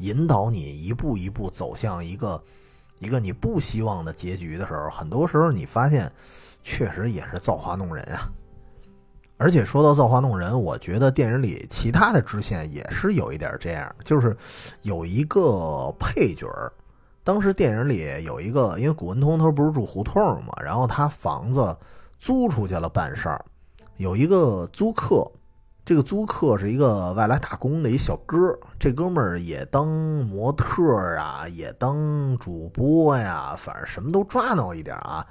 [0.00, 2.44] 引导你一步一步走向一个
[2.98, 6.12] 一个你不希望的结局的时候，很多时候你发现，
[6.68, 8.28] 确实也是造化弄人啊。
[9.38, 14.36] 而且说到造化弄人，我觉得电影里其他的支线也是有一点这样，就是
[14.82, 16.72] 有一个配角儿，
[17.22, 21.76] 当时电影里有一个，因为古文通他不是住胡同嘛，然后他房子
[22.18, 23.44] 租出去了办事儿，
[23.98, 25.24] 有一个租客。
[25.84, 28.36] 这个租客是一个外来打工的一小哥，
[28.76, 30.82] 这哥们儿也当模特
[31.16, 35.24] 啊，也当主播呀，反正什么都抓挠一点啊。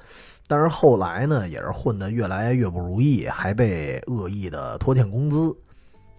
[0.48, 5.56] 但是后来呢，也是混得越来越不如意，还被恶意的拖欠工资。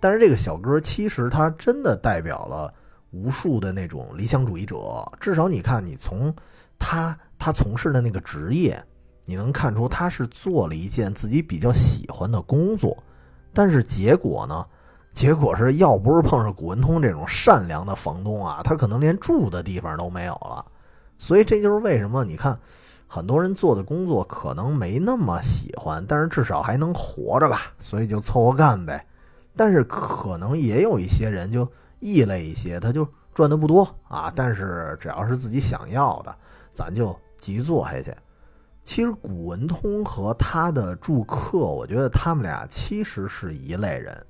[0.00, 2.72] 但是这个小哥其实他真的代表了
[3.10, 4.76] 无数的那种理想主义者，
[5.20, 6.34] 至少你看，你从
[6.78, 8.82] 他他从事的那个职业，
[9.24, 12.96] 你能看出他是做了一件自己比较喜欢的工作。
[13.52, 14.66] 但是结果呢？
[15.12, 20.62] 结果是要不是碰上古文通这种善良的房东啊，他可能连住的地方都没有了。
[21.16, 22.60] 所以这就是为什么你看，
[23.06, 29.06] 很多人做的工作可能没那么喜欢，但是至少还能活着吧，所以就凑合干呗。
[29.56, 31.66] 但是可能也有一些人就
[32.00, 36.36] 异类一些，他就赚的不多啊，但是只要是自己想要的，
[36.74, 38.14] 咱就继续做下去。
[38.84, 44.26] 其实古文通和他的住客，我觉得他们俩其实是一类人，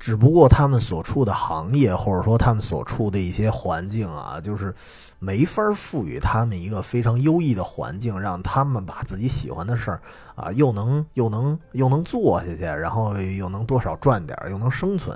[0.00, 4.74] 只不过他们所处的行业或者说他们所处的一些环境啊，就是
[5.18, 10.00] 没法赋予他们一个非常优异的环境，让他们把自己喜欢的事儿
[10.34, 15.14] 啊，又能又能又能做下去，然后又能多少赚点，又能生存，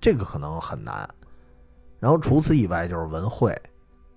[0.00, 1.08] 这个可能很难。
[2.00, 3.56] 然后除此以外，就是文慧。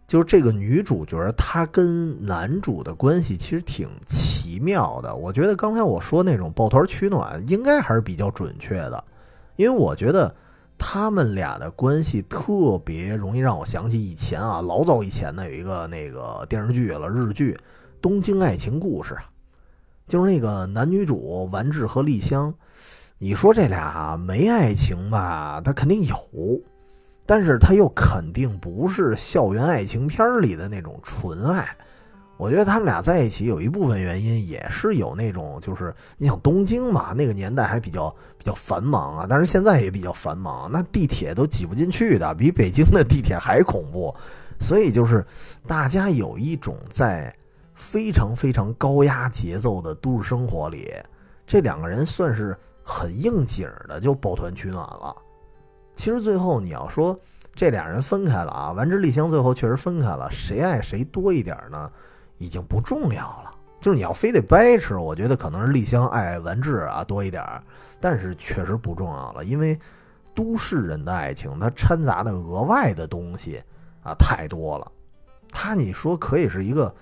[0.07, 5.15] 就是这个女主角，她跟男主的关系其实挺奇妙的。
[5.15, 9.01] 我觉得刚才我说那种抱团取暖，应该还是比较准确的，
[9.61, 10.33] 因为我觉得
[10.77, 17.53] 他们俩的关系特别容易让我想起以前啊，老早以前的有一个那个电视剧了，日剧
[18.01, 19.25] 《东京爱情故事》啊，
[20.07, 22.51] 就是那个男女主丸治和丽香。
[23.19, 25.61] 你说这俩没爱情吧？
[25.63, 26.15] 他肯定有。
[27.27, 31.77] 但是他又肯定不是校园爱情片里的那种纯爱，
[32.41, 44.11] 我觉得他们俩在一起有一部分原因也是有那种，就是你想东京嘛，那个年代还比较比较繁忙啊，但是现在也比较繁忙，那地铁都挤不进去的，比北京的地铁还恐怖，
[44.59, 45.23] 所以就是
[45.67, 47.31] 大家有一种在
[47.75, 50.91] 非常非常高压节奏的都市生活里，
[51.45, 55.15] 这两个人算是很应景的就抱团取暖了。
[55.93, 57.15] 其实最后你要说
[57.53, 61.87] 这俩人分开了啊，丸之丽香最后确实分开了，谁爱谁多一点呢？
[62.41, 63.53] 已经不重要了。
[63.79, 67.43] 就是你要非得掰扯，我觉得可能是丽香爱文治啊多一点，
[67.99, 69.79] 但是确实不重要了，因为
[70.33, 73.61] 都市人的爱情它掺杂的额外的东西
[74.03, 74.91] 啊太多了。
[75.49, 76.93] 他你说可以是一个。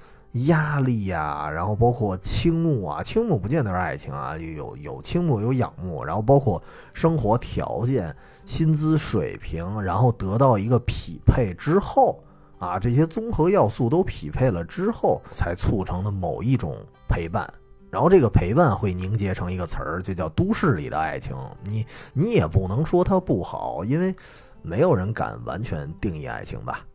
[0.45, 6.61] 压力呀，然后包括倾慕啊，倾慕不见得是爱情啊，有有倾慕有仰慕，然后包括
[6.93, 12.23] 生活条件、薪资水平，然后得到一个匹配之后
[12.59, 16.75] 啊，这些综合要素都匹配了之后，才促成的某一种
[17.07, 17.51] 陪伴，
[17.89, 21.35] 然后这个陪伴会凝结成一个词儿，就叫都市里的爱情。
[21.63, 24.13] 你你也不能说它不好，因为
[24.61, 26.85] 没有人敢完全定义爱情吧。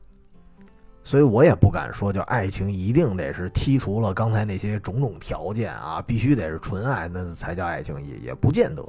[1.02, 8.82] 所以我也不敢说，就爱情一定得是剔除了刚才那些种种条件啊，必须得是纯爱，那才叫爱情，也也不见得。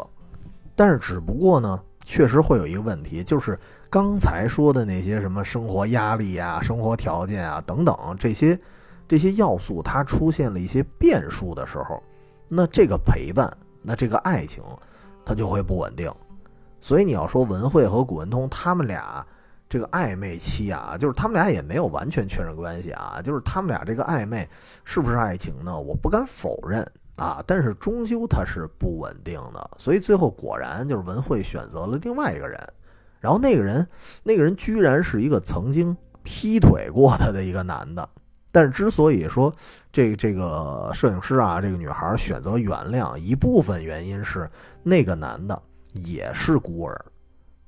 [0.75, 8.57] 但是只不过呢，确实会有一个问题，就是刚才说的那些什么生活压力啊、生活条件啊等等这些
[9.07, 12.01] 这些要素，它出现了一些变数的时候，
[12.47, 13.51] 那这个陪伴，
[13.81, 14.63] 那这个爱情，
[15.25, 16.13] 它就会不稳定。
[16.79, 19.25] 所以你要说文慧和古文通他们俩。
[19.67, 24.47] 这个暧昧期啊，就是他们俩也没有完全确认关系啊，就是他们俩这个暧昧
[24.83, 25.77] 是不是爱情呢？
[25.77, 26.87] 我不敢否认，
[27.17, 32.59] 啊，但是终究他是不稳定的，所以最后果然就是文慧选择了另外一个人，
[33.21, 33.87] 然后那个人
[34.23, 38.07] 那个人居然是一个曾经劈腿过他的一个男的。
[38.51, 39.53] 但是之所以说
[39.91, 44.49] 这这个摄影师啊，这个女孩选择原谅，一部分原因是
[44.83, 45.61] 那个男的
[45.93, 47.05] 也是孤儿，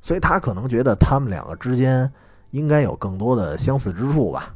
[0.01, 2.11] 所以他可能觉得他们两个之间
[2.51, 4.55] 应该有更多的相似之处吧。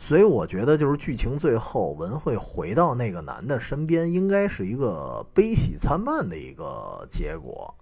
[0.00, 7.74] 所以我觉得就是剧情最后文慧回到那个男的身边，应该是一个悲喜参半的一个结果，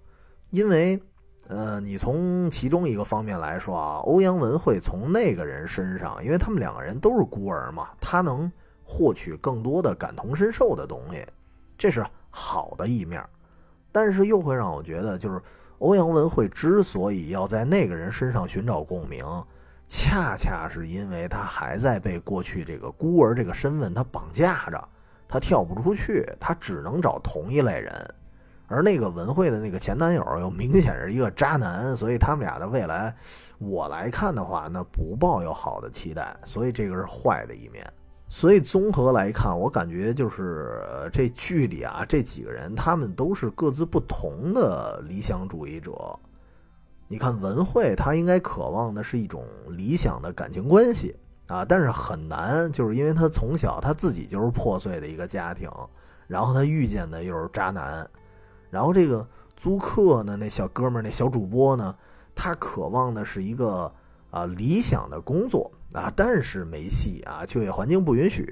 [0.48, 0.98] 因为。
[1.48, 8.50] 呃，你从其中一个方面来说啊，欧阳文慧从那个人身上，因为他们两个人都是孤儿嘛，他能
[8.82, 11.24] 获取更多的感同身受的东西，
[11.78, 13.24] 这是好的一面。
[13.92, 15.40] 但是又会让我觉得，就是
[15.78, 19.24] 欧阳文慧之所以要在那个人身上寻找共鸣，
[19.86, 24.88] 恰恰是因为他还在被过去这个孤儿这个身份他绑架着，
[25.28, 28.14] 他跳不出去，他只能找同一类人。
[28.68, 33.14] 而那个文慧的那个前男友又明显是一个渣男，所以他们俩的未来，
[33.58, 37.88] 我来看的话，那不抱有好的期待，所以这个是坏的一面。
[38.28, 40.82] 所以综合来看，我感觉就是
[41.12, 45.92] 这剧里啊，这几个人他们都是各自不同的理想主义者。
[47.08, 51.14] 你看文慧，她应该渴望的是一种理想的感情关系
[51.46, 55.70] 啊，但是很难，就是因为她从小她自己就是破碎的一个家庭，
[56.26, 58.08] 然后她遇见的又是渣男。
[58.70, 59.26] 然后这个
[59.56, 61.94] 租客呢，那小哥们儿，那小主播呢，
[62.34, 63.90] 他渴望的是一个
[64.30, 68.46] 啊理想的工作啊，但是没戏啊，就业环境不允许。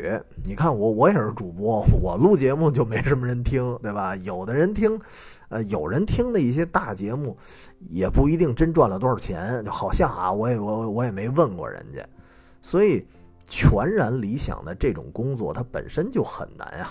[0.45, 4.16] 你看我，我也是主播，我录节目就没什么人听，对吧？
[4.16, 4.99] 有的人听，
[5.49, 7.37] 呃，有人听的一些大节目，
[7.80, 12.07] 也不一定真赚了多少钱，就好像啊，我也我我也没问过人家，
[12.62, 13.07] 所以
[13.47, 16.89] 全然理想的这种工作，它本身就很难呀。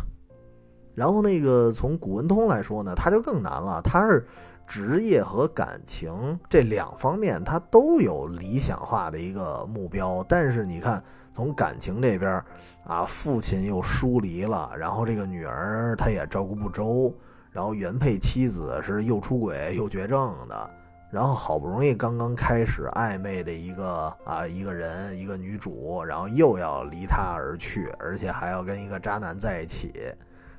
[0.94, 3.82] 然后那个从古文通来说呢，他就更难了。
[3.82, 4.24] 他是
[4.66, 10.26] 职业和感情这两方面，他都有理想化的一个目标。
[10.28, 11.04] 但是你看，
[11.34, 12.44] 从感情这边
[12.86, 17.14] 啊，父亲又疏离了，然后这个女儿他也照顾不周，
[17.52, 20.70] 然后原配妻子是又出轨又绝症的，
[21.12, 29.94] 然后好不容易刚刚开始暧昧的一个啊一个人一个女主，然后又要离他而去，而且还要跟一个渣男在一起。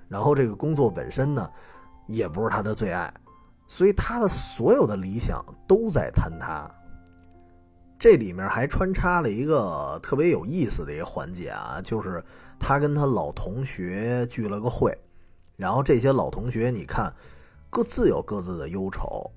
[0.08, 1.50] 然后这个工作本身呢，
[2.06, 3.12] 也不是他的最爱，
[3.66, 6.70] 所以他的所有的理想都在坍塌。
[7.98, 12.22] 这里面还穿插了一个特别有意思的一个环节啊，就是
[12.58, 14.96] 他跟他老同学聚了个会，
[15.56, 17.10] 然后这些老同学你看，
[17.70, 19.30] 各自有各自的忧愁，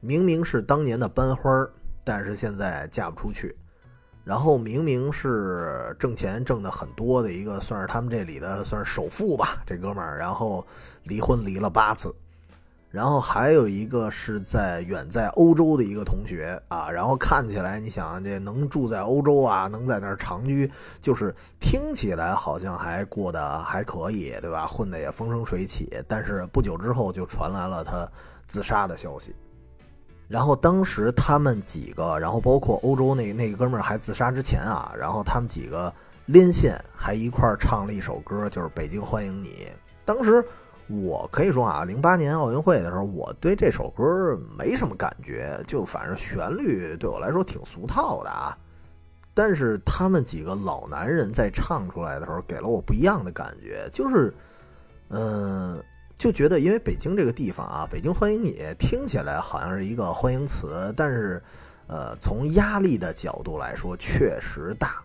[0.00, 1.72] 明明是当年的班花儿，
[2.04, 3.56] 但是现在嫁不出去。
[4.24, 10.18] 然后明明是挣钱挣的很多的一个，算是他们这里的算是首富吧，这哥们儿。
[10.18, 10.64] 然后
[11.04, 12.14] 离婚离了八次，
[12.92, 16.88] 然后还有一个是在远在欧洲的一个同学啊。
[16.90, 20.70] 然后看起来，你想这能住在欧洲啊，能在那儿长居，
[21.00, 24.66] 就是听起来好像还过得还可以，对吧？
[24.66, 25.90] 混得也风生水起。
[26.06, 28.06] 但是不久之后就传来了他
[28.46, 29.34] 自杀的消息。
[30.28, 35.92] 然后当时他们几个，然后包括欧洲那那个哥们儿还自杀之前啊，然后他们几个
[36.26, 39.48] 连线还一块儿唱了一首歌，就是《北京欢迎你》。
[40.04, 40.44] 当时
[40.88, 48.56] 我可以说啊，零八年奥运会的时候，我对这首歌没什么感觉，就反正旋律对我来说挺俗套的啊。
[49.34, 54.34] 但是他们几个老男人在唱出来的时候，给了我不一样的感觉，就是，
[55.08, 55.82] 嗯。
[56.18, 61.42] 就觉得，因为北京这个地方啊，北京欢迎你听起来好像是一个欢迎词，但是，
[61.88, 65.02] 呃，从压力的角度来说，确实大。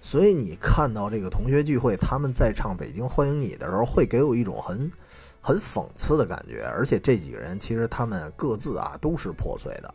[0.00, 4.90] 所以你看到这个同学聚会，他们在唱《北京欢迎你》的时候，会给我一种很
[5.40, 6.64] 很讽刺的感觉。
[6.64, 9.94] 而且这几个人其实他们各自啊都是破碎的。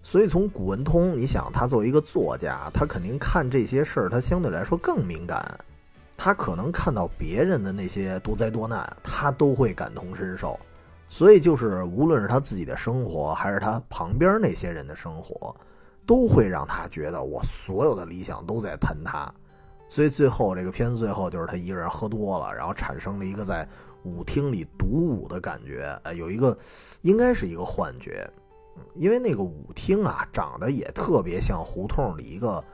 [0.00, 5.58] 所以从古文通，你想他作为一个作家，他肯定看这些事儿，他相对来说更敏感。
[6.16, 10.58] 他可能看到别人的那些多灾多难，他都会感同身受，
[11.08, 15.54] 所以就是无论是他自己的生活，还是他旁边那些人的生活，
[16.08, 19.32] 都会让他觉得我所有的理想都在坍塌。
[19.88, 23.68] 所以最后这个片子最后就是他一个人喝多了，然后产生了一个在
[24.04, 26.56] 舞厅里独舞的感觉，呃，有一个
[27.02, 28.28] 应该是一个幻觉，
[28.94, 32.64] 因为那个舞厅啊长得也特别像胡同里一个。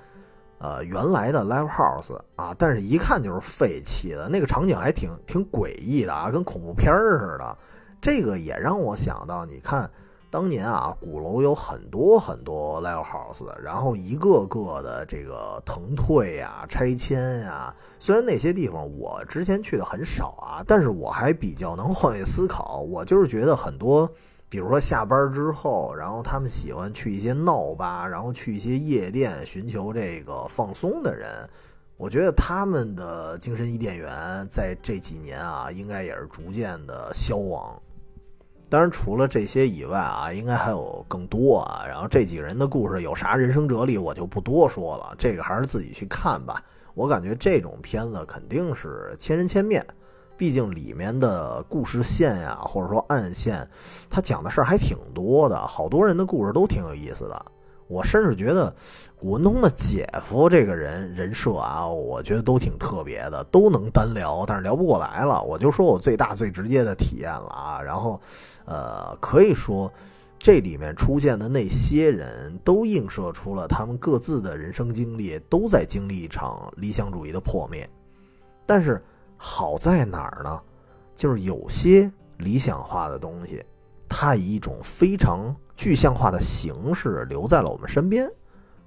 [0.61, 7.59] 呃，原来的 live house 啊，但是一看就是废弃的，那个场景还挺挺诡异的啊，跟恐怖片似的。
[8.01, 9.91] 这个也让我想到，你看
[10.35, 17.73] 当年啊，鼓楼有很多很多 live house，然后一个个的这个腾退呀、拆迁呀。
[18.01, 22.81] 虽然那些地方我之前去的很少啊，但是我还比较能换位思考。
[22.81, 24.11] 我就是觉得很多，
[24.49, 31.49] 比如说下班之后，然后他们喜欢去一些闹吧，然后去一些夜店寻求这个放松的人，
[31.97, 37.81] 我觉得他们的精神伊甸园在这几年啊，应该也是逐渐的消亡。
[38.75, 41.85] 当然，除了这些以外啊，应该还有更多啊。
[41.87, 46.61] 然后这几个人的故事有啥人生哲理，我就不多说了，这个还是自己去看吧。
[46.95, 49.87] 我感觉这种片子肯定是千人千面，
[50.37, 53.65] 毕竟里面的故事线呀，或者说暗线，
[54.11, 57.47] 他讲的事儿还挺多的，好多人的故事都挺有意思的。
[57.87, 58.75] 我甚至觉得
[59.15, 65.41] 古文通的姐夫这个人人设啊，我觉得都挺特别的，都能单聊，但是聊不过来了。
[65.43, 68.19] 我就说我最大最直接的体验了啊，然后，
[68.65, 69.93] 呃，可以说
[70.39, 77.89] 这里面出现的那些人都映射出了他们各自的人生经历，都在经历一场理想主义的破灭。
[78.67, 79.03] 但是
[79.37, 80.61] 好在哪儿呢？
[81.15, 83.65] 就是有些理想化的东西，
[84.09, 85.55] 它以一种非常。
[85.77, 88.31] 具象化的形式留在了我们身边，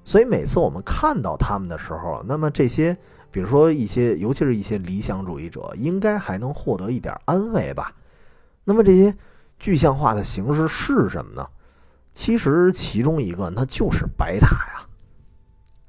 [0.05, 2.97] 所以每次我们看到他们的时候，那么这些，
[3.29, 7.93] 比如说一些，尤其是一些理想主义者，应该还能获得一点安慰吧。
[8.63, 9.13] 那么这些
[9.59, 11.47] 具象化的形式是什么呢？
[12.13, 14.87] 其实其中一个，那就是白塔呀。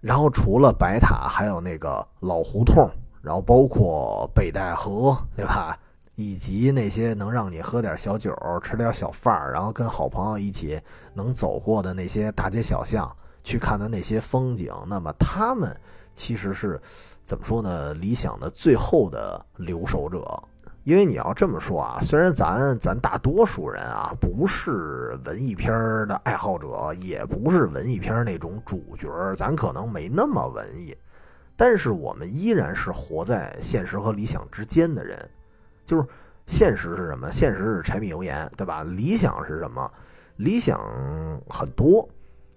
[0.01, 2.89] 然后除了白塔，还有那个老胡同，
[3.23, 5.79] 然后包括北戴河，对吧？
[6.17, 10.81] 以及那些能让你喝点小酒、吃点小饭，然后跟好朋友一起
[11.15, 13.11] 能走过的那些大街小巷，
[13.45, 15.75] 去看的那些风景，那么他们
[16.15, 16.81] 其实是
[17.25, 17.95] 怎么说呢？
[17.95, 20.43] 理想的最后的留守者。
[20.89, 25.71] 因为你要这么说啊，虽然咱咱大多数人啊不是文艺片
[26.09, 30.97] 的爱好者，也不是文艺片那种主角，咱可能没那么文艺，
[31.59, 35.29] 但是我们依然是活在现实和理想之间的人。
[35.85, 36.09] 就是
[36.47, 37.31] 现实是什么？
[37.31, 38.83] 现实是柴米油盐，对吧？
[38.83, 39.93] 理想是什么？
[40.37, 40.81] 理想
[41.51, 42.09] 很多。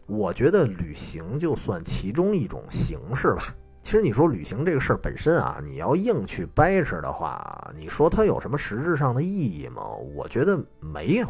[0.08, 3.44] 我觉得旅行就算其中一种形式吧。
[3.82, 9.82] 其实你说旅行这个事儿本身啊，你要硬去掰扯的话，你说它有什么实质上的意义吗？
[10.16, 11.28] 我觉得没有，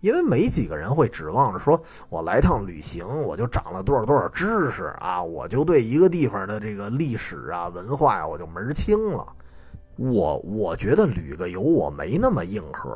[0.00, 9.26] 因为没几个人会指望着说我来趟旅行，我就长了多少多少知识啊，我就对一个地方的这个历史啊、文化呀，我就门儿清了。
[9.96, 12.90] 我我觉得旅个游我没那么硬核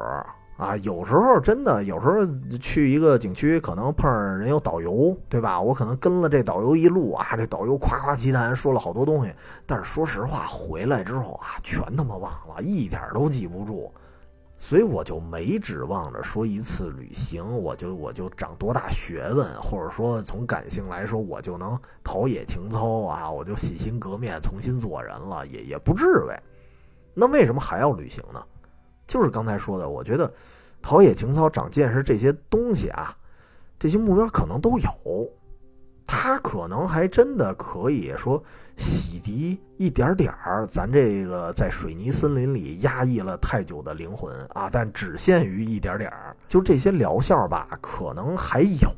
[0.58, 2.16] 啊，有时候真的有时候
[2.60, 5.60] 去一个景区，可能碰上人有导游，对吧？
[5.60, 9.32] 我可能跟了这导游一路啊，这导游夸夸其谈说了好多东西，
[9.64, 13.88] 但是说实话回来之后啊，全他妈忘了，一点都记不住，
[14.56, 26.32] 所以我就没指望着说一次旅行我就我就长多大学问，或者说从感性来说我就能陶冶情操啊，我就洗心革面重新做人了，也也不至于。
[27.14, 28.42] 那为什么还要旅行呢？
[29.08, 30.32] 就是刚才说的，我觉得
[30.80, 33.16] 陶冶情操、长见识这些东西啊，
[33.78, 34.90] 这些目标可能都有，
[36.06, 38.40] 他可能还真的可以说
[38.76, 46.36] 洗涤一点点儿咱这个在水泥森林里压抑了太久的灵魂啊，但只限于一点点儿。
[46.46, 48.88] 就这些疗效吧，可能还有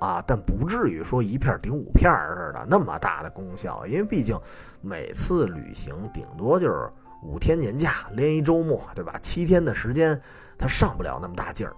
[0.00, 4.38] 啊，但不至于说一片顶五片似的那么大的功效，因为毕竟
[4.80, 6.88] 每次旅行顶多就是。
[7.22, 9.18] 五天年假连一周末，对吧？
[9.20, 10.20] 七天的时间，
[10.56, 11.74] 他上不了那么大劲儿。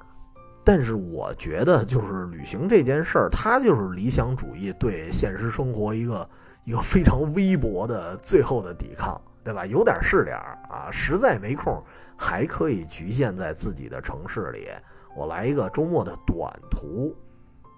[0.64, 6.28] 但是我觉得，就是旅行这件事儿，它就是理想主义对现实生活一个
[6.64, 9.64] 一个非常微薄的最后的抵抗，对吧？
[9.64, 11.82] 有点是点儿啊，实在没空，
[12.18, 14.68] 还可以局限在自己的城市里，
[15.16, 17.16] 我来一个周末的短途。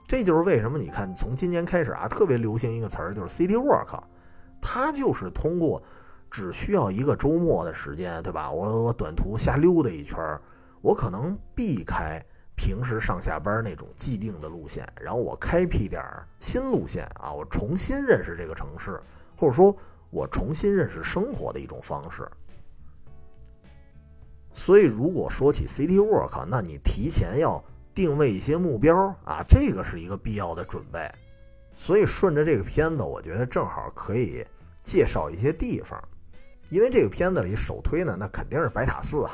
[0.09, 4.01] 这就是为什么你看，从今年开始啊，特别流行一个词儿，就是 city work，
[4.61, 5.81] 它就是通过。
[6.31, 8.51] 只需要一个周末的时间，对吧？
[8.51, 10.19] 我我短途瞎溜达一圈
[10.81, 12.23] 我可能避开
[12.57, 16.03] 平时上下班那种既定的路线，然后我开辟点
[16.39, 19.01] 新路线啊，我重新认识这个城市，
[19.37, 19.77] 或者说
[20.11, 22.27] 我重新认识生活的一种方式。
[24.53, 27.63] 所以，如果说起 City Work，那你提前要
[27.95, 31.11] 定位一些目标啊，这个是一个必要的准备。
[31.75, 34.45] 所以，顺着这个片子，我觉得正好可以
[34.83, 36.03] 介绍一些地方。
[36.71, 39.31] 因为这个片子里首推呢，那肯定是白塔寺啊。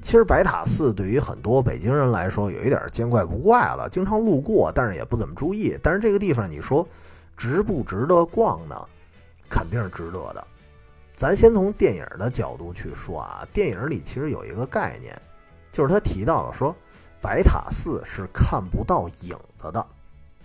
[0.00, 5.78] 其实白塔寺对于很多北京人来说，有一点见怪不怪了，经常路过，但是也不怎么注意。
[5.82, 6.86] 但是这个地方，你说
[7.36, 8.76] 值不值得逛呢？
[9.48, 10.46] 肯定是值得的。
[11.16, 15.18] 咱先从电影的角度去说啊，电影里其实有一个概念，
[15.70, 16.74] 就是他提到了说，
[17.20, 19.86] 白塔寺是看不到影子的，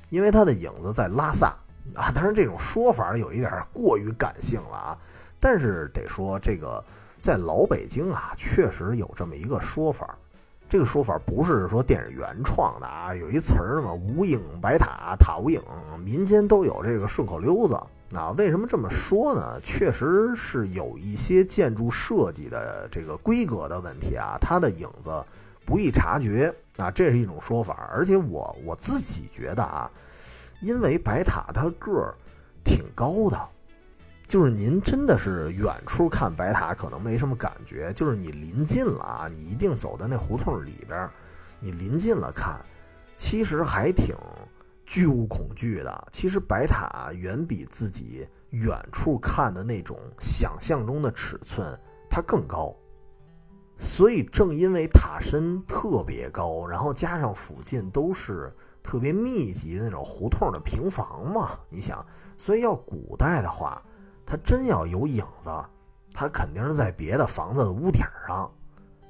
[0.10, 1.48] 因为它的影子在拉萨
[1.96, 2.12] 啊。
[2.16, 4.98] 当然，这种说法有一点过于感性了啊。
[5.40, 6.84] 但是得说，这个
[7.20, 10.18] 在老北京啊，确实有这么一个说法。
[10.68, 15.60] 这个说法不是说电影原创的啊，有一词儿嘛，“无影白塔，塔无影”，
[16.06, 17.76] 民间都有这个顺口溜子。
[18.12, 19.60] 那为什么这么说呢？
[19.64, 25.10] 确实是有一些建筑设计的这个规格的问题啊，它的影子
[25.66, 27.90] 不易察觉啊，这是一种说法。
[27.92, 29.90] 而且我我自己觉得啊，
[30.62, 32.14] 因为白塔它个儿
[32.64, 33.40] 挺高的。
[34.30, 41.10] 就是您真的是远处看白塔可能没什么感觉，就是你临近了啊，你一定走在那胡同里边，
[41.60, 42.64] 你临近了看，
[43.16, 44.16] 其实还挺
[44.86, 46.08] 巨物恐惧的。
[46.12, 51.76] 其实白塔远比自己远处看的那种想象中的尺寸
[52.08, 52.72] 它更高，
[53.80, 58.54] 所以正因为塔身特别高，然后加上附近都是
[58.84, 62.06] 特别密集的那种胡同的平房嘛，你想，
[62.38, 63.84] 所以要古代的话。
[64.30, 65.50] 他真要有影子，
[66.14, 68.50] 他肯定是在别的房子的屋顶上。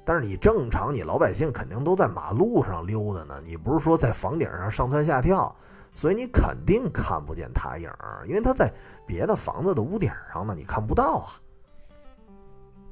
[0.02, 3.38] 但是你正常，你老百姓肯定都在马路上溜达呢。
[3.44, 5.54] 你不是说在房顶上上蹿下跳，
[5.92, 7.88] 所以你肯定看不见塔影，
[8.26, 8.72] 因为他在
[9.06, 11.28] 别的房子的屋顶上呢，你看不到啊。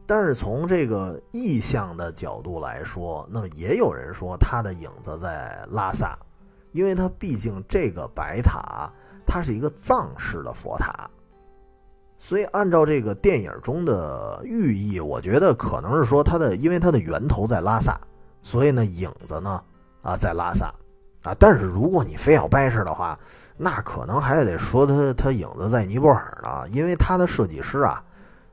[0.06, 6.16] 但是从这个意象的角度来说，那么也有人说他的影子在拉萨，
[6.72, 8.90] 因为他毕竟这个白塔，
[9.26, 11.10] 它是一个藏式的佛塔。
[12.20, 17.96] 所以，按照这个电影中的寓意，我觉得可能是说它的，因为它的源头在拉萨，
[18.42, 19.62] 所以呢，影子呢，
[20.02, 20.66] 啊，在拉萨，
[21.22, 23.16] 啊，但是如果你非要掰扯的话，
[23.56, 28.02] 那可能还得说它它影子在尼泊尔呢，因为它的设计师啊，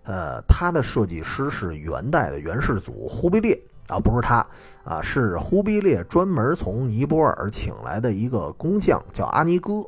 [0.04, 4.46] 呃，他的设计师是元代的元世祖忽必烈啊，不是他
[4.84, 9.84] 啊，是忽必烈专门从尼泊尔请来的一个工匠，叫阿尼哥。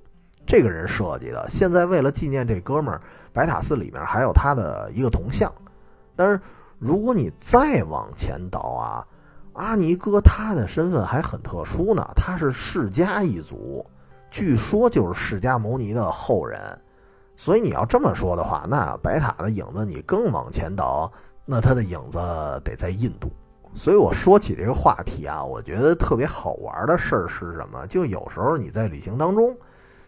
[0.48, 3.02] 这个人设计的，现在为了纪念这哥们儿，
[3.34, 5.52] 白塔寺里面还有他的一个铜像。
[6.16, 6.40] 但是
[6.80, 9.06] 如果你再往前倒啊，
[9.54, 13.86] 阿尼哥他的身份还很特殊呢，他是释迦一族，
[14.32, 16.60] 据说就是释迦牟尼的后人。
[17.36, 21.12] 所以你要这么说的话，那白塔的影子你更往前倒，
[21.46, 22.18] 那他的影子
[22.64, 23.30] 得在印度。
[23.76, 27.86] 所以我说起这个话题啊，我觉得特别好玩的事儿是什么？
[27.88, 29.54] 就有时候你在旅行当中。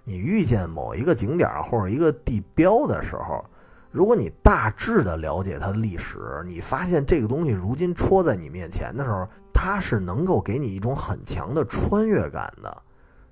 [0.09, 3.45] 你遇见某一个景点或者一个地标的时候，
[3.91, 12.75] 如果你大致的了解它的历史，你发现这个东西如今戳在你面前的时候，它是能够给你一种很强的穿越感的。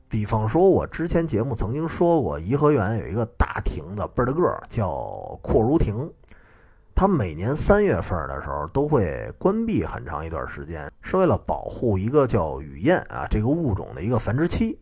[0.07, 4.87] 比方说，我之前节目曾经说过，颐和园有一个大亭子，倍儿的个儿，叫
[5.41, 6.07] 阔如亭。
[6.93, 14.79] 它每年三月份的时候都会关闭很长一段时间，是为了保护一个叫雨燕啊这个物种的一个繁殖期。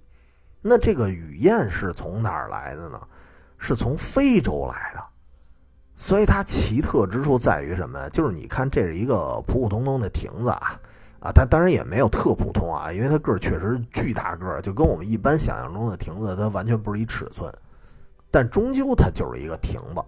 [0.68, 2.99] 那这个雨燕是从哪儿来的呢？
[3.59, 5.03] 是从非洲来的，
[5.95, 8.09] 所以它奇特之处在于什么？
[8.09, 10.80] 就是你看，这是一个普普通通的亭子啊，
[11.20, 17.53] 啊，它当然也没有特普通啊，因为它个儿确实巨大个儿，就跟我们一般想象中的亭子，它完全不是一尺寸，
[18.32, 20.03] 但终究它就是一个亭子，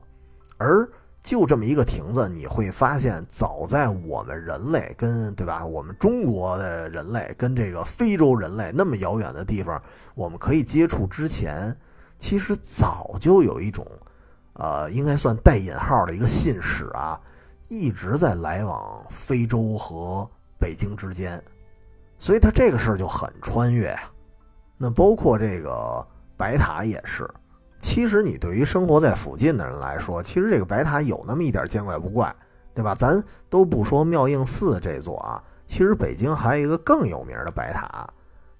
[0.57, 0.89] 而。
[1.21, 9.81] 就这么一个亭子，你会发现，早在我们人类跟对吧，我们中国的人类跟这个非洲人类那么遥远的地方，
[10.15, 11.75] 我们可以接触之前，
[12.17, 13.85] 其实早就有一种，
[14.53, 17.19] 呃，应该算带引号的一个信使啊，
[17.67, 21.43] 一直在来往非洲和北京之间，
[22.17, 24.09] 所以他这个事儿就很穿越呀。
[24.77, 26.07] 那包括这个
[26.37, 27.29] 白塔也是。
[27.79, 32.35] 其实你对于生活在附近的人来说，其实这个白塔有那么一点见怪不怪，
[32.73, 32.95] 对吧？
[32.95, 38.09] 咱都不说妙应寺这座啊，其实北京还有一个更有名的白塔，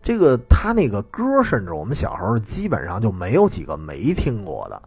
[0.03, 4.81] 这个他那个歌，甚至我们小时候基本上就没有几个没听过的。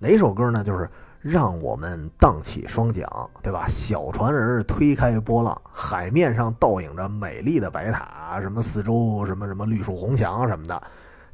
[0.00, 0.64] 哪首歌呢？
[0.64, 0.90] 就是
[1.20, 3.08] 让我们荡起双桨，
[3.40, 3.66] 对吧？
[3.68, 10.82] 小船儿推开波浪，海面上倒映着美丽的白塔，什么四周什么什么绿树红墙什么的，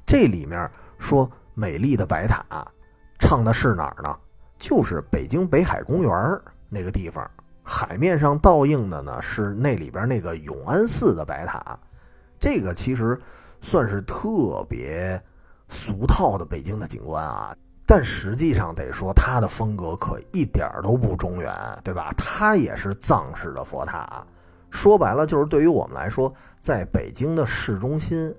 [0.05, 1.31] 这里面说。
[1.59, 2.45] 美丽的白塔，
[3.19, 4.15] 唱的是哪儿呢？
[4.59, 7.27] 就是北京北海公园那个地方，
[7.63, 11.79] 海面上倒映的呢是那里边那个永安寺的白塔。
[12.39, 13.19] 这个其实
[13.63, 15.19] 算是特别
[15.67, 21.51] 俗套的北京的景观啊，但实际上得说它的风格可一点都不中原，
[21.83, 22.13] 对吧？
[22.19, 24.23] 它也是藏式的佛塔。
[24.69, 26.31] 说白了，就是对于我们来说，
[26.61, 28.35] 在北京的市中心。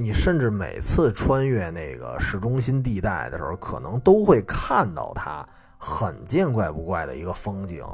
[0.00, 5.46] 你甚至每次穿越那个市中心地带的时候，可能都会看到它
[5.76, 7.84] 很见怪不怪的一个风景。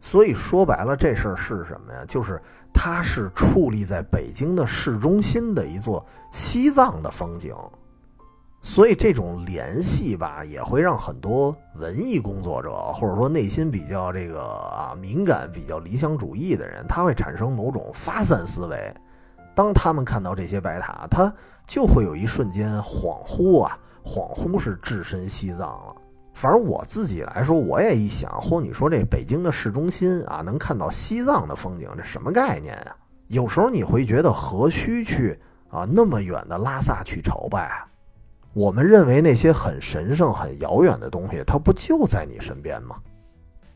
[0.00, 2.04] 所以说白了，这事儿是什么呀？
[2.08, 2.42] 就是
[2.72, 7.54] 它是矗立在北京的市中心的一座西藏的风景。
[8.60, 18.92] 所以这种联系吧，也会让很多文艺工作者，或者说内心比较这个啊敏感、比较理想主义的人，他会产生某种发散思维。
[19.54, 21.32] 当他们看到这些白塔，他
[21.66, 25.94] 就会有一瞬间恍惚啊，恍惚是置身西藏了。
[26.34, 32.96] 反正我自己来说，我也一想，嚯，你说这北京的市中心啊，能看到西藏的风景，这什么概念啊？
[33.28, 35.38] 有时候你会觉得何须去
[35.70, 37.86] 啊那么远的拉萨去朝拜啊？
[38.52, 42.96] 我们认为那些很神圣、很遥远的东西，它不就在你身边吗？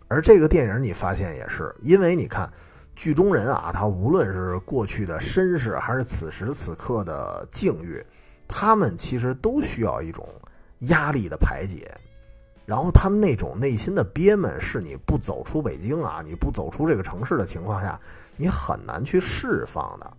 [0.08, 2.50] 而这个电影你发现也是，因为你看
[2.98, 8.04] 剧中人啊，他无论是过去的身世，还是此时此刻的境遇，
[8.48, 10.28] 他们其实都需要一种
[10.80, 11.88] 压力的排解。
[12.66, 17.98] 然后他们那种内心的憋闷，是你不走出北京啊，你不走出这个城市的情况下，
[18.36, 20.12] 你很难去释放的。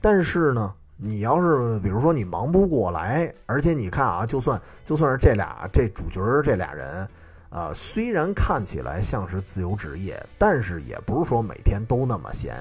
[0.00, 0.72] 但是呢？
[1.04, 7.08] 你要是比如说你忙不过来，而且你看啊，就算就算是这俩这主角这俩人，
[7.52, 12.56] 啊，虽然看起来像是自由职业，但是也不是说每天都那么闲，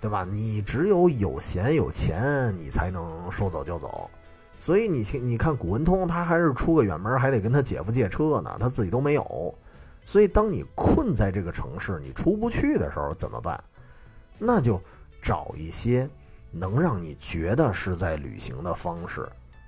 [0.00, 0.24] 对吧？
[0.24, 4.08] 你只有有闲有钱，你才能说走就走。
[4.58, 9.54] 所以你你看古文通，他还是出个远门，还得跟他姐夫借车呢，他自己都没有。
[10.04, 13.62] 所以当你困在这个城市，你出不去的时候怎么办？
[14.38, 14.80] 那就
[15.20, 16.08] 找一些。
[16.52, 19.24] 能让你觉得是在旅行的方式，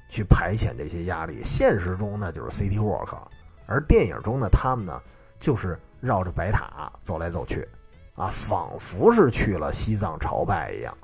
[0.09, 1.41] 去排遣这些压力。
[1.45, 3.17] 现实中那，就是 city walk，
[3.73, 5.01] 而电影中呢，他们呢
[5.39, 7.67] 就是绕着白塔走来走去，
[8.15, 10.97] 啊，仿佛是去了西藏朝拜一样。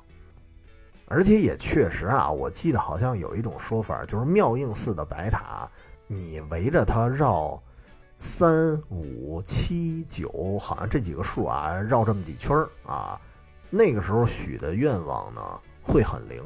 [1.07, 5.67] 而且也确实啊，我记得好像有一种说法，就是妙应寺的白塔，
[6.05, 7.59] 你围着它绕
[8.19, 12.55] 三五七九，好像这几个数啊，绕这么几圈
[12.85, 13.19] 啊，
[13.71, 15.41] 那个时候许的愿望呢。
[15.81, 16.43] 会很灵，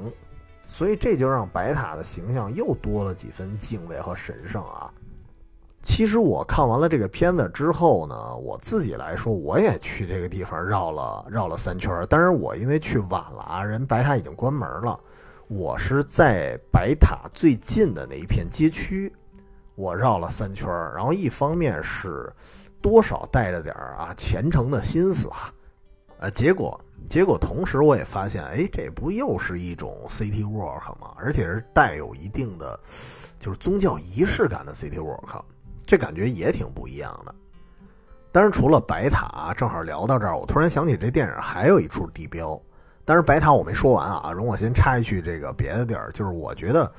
[0.66, 4.94] 所以这就让白塔的形象又多了几分敬畏和神圣啊。
[5.84, 12.04] 其实我看完了这个片子之后呢，我自己来说，我也去这个地方绕了绕了三圈。
[12.10, 14.98] 但是我因为去晚了啊，人白塔已经关门了。
[15.50, 19.14] 我是在白塔最近的那一片街区，
[19.76, 20.68] 我绕了三圈。
[20.96, 22.32] 然后一方面是
[22.82, 25.54] 多少带着点儿啊虔诚的心思哈，
[26.20, 26.80] 呃，结果。
[27.10, 31.12] 结果，同时我也发现，哎，这不又是一种 city walk 吗？
[31.18, 32.80] 而且是带有一定的，
[33.38, 35.42] 就是宗教仪式感的 city walk，
[35.94, 37.36] 这感觉也挺不一样的。
[38.32, 42.60] 但是除了白塔，正好聊到这儿，我突然想起这电影还有一处地标。
[43.06, 46.92] 但是白塔我没说完啊，容我先插一句这个别的地儿，就是我觉得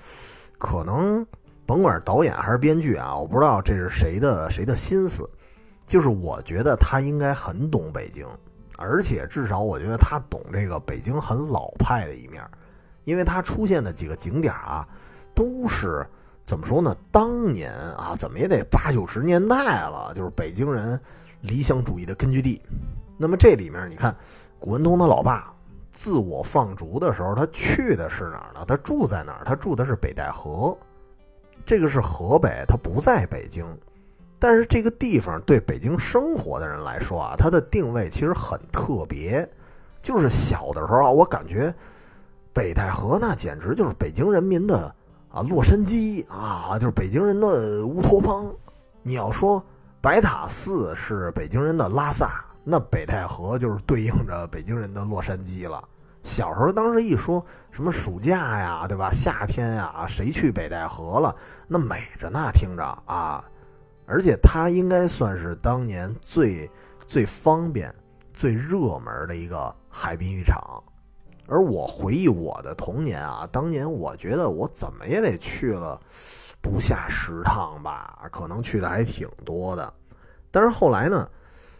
[0.58, 1.26] 可能
[1.66, 5.28] 甭管是导演还是编剧啊，我不知道这是谁的谁的心思，
[5.84, 8.24] 就是我觉得他应该很懂北京。
[8.78, 12.48] 而且至少我觉得他懂这个北京很老派的一面，
[13.02, 14.86] 因为他出现的几个景点啊，
[15.34, 16.06] 都是
[16.44, 16.94] 怎么说呢？
[17.10, 19.56] 当年啊，怎么也得八九十年代
[19.88, 21.00] 了，就是北京人
[21.40, 22.60] 理想主义的根据地。
[23.16, 24.14] 那么这里面你看，
[24.58, 25.50] 古文通他老爸
[25.90, 28.62] 自我放逐的时候，他去的是哪儿呢？
[28.68, 29.44] 他住在哪儿？
[29.44, 30.76] 他住的是北戴河，
[31.64, 33.64] 这个是河北，他不在北京。
[34.38, 39.48] 但是这个地方对北京生活的人来说啊，它的定位其实很特别。
[40.02, 41.74] 就是小的时候啊，我感觉
[42.52, 44.94] 北戴河那简直就是北京人民的
[45.34, 48.46] 啊洛杉矶啊，就是北京人的乌托邦。
[49.02, 49.60] 你要说
[50.00, 55.82] 白塔寺是北京人的拉萨，那北戴河就是对应着北京人的洛杉矶了。
[56.22, 59.10] 小时候当时一说什么暑假呀，对吧？
[59.10, 61.34] 夏天呀，谁去北戴河了？
[61.66, 63.44] 那美着呢，听着啊。
[64.06, 66.70] 而且它应该算是当年最
[67.04, 67.92] 最方便、
[68.32, 70.80] 最热门的一个海滨浴场。
[71.46, 76.00] 而我回忆我的童年啊，当年我觉得我怎么也得去了
[76.62, 79.92] 不下十趟吧，可能去的还挺多的。
[80.50, 81.28] 但是后来呢，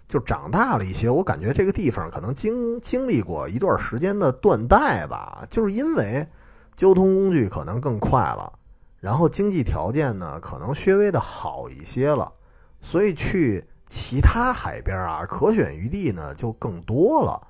[0.07, 6.29] 就长大了一些，我感觉这个地方可能经经历过一段时间的断代吧，就是因为
[6.77, 8.53] 交通工具可能更快了。
[9.01, 12.33] 然后经济条件呢，可能稍微的好一些了，
[12.81, 17.41] 所以去其他海边啊，可选余地呢就更多了。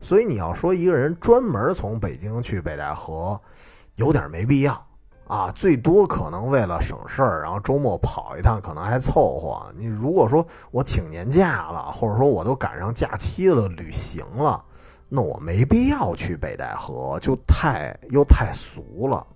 [0.00, 3.40] 所以你要说一个人专门从北京去北戴河，
[3.96, 4.86] 有点没必要
[5.26, 5.50] 啊。
[5.52, 9.70] 最多可能为了省事儿，然后周末跑一趟，可能还凑合。
[9.76, 14.64] 你如果说我请年假了，或者说我都赶上假期了，旅行了，
[15.08, 19.26] 那我没必要去北戴河，就太又太俗了。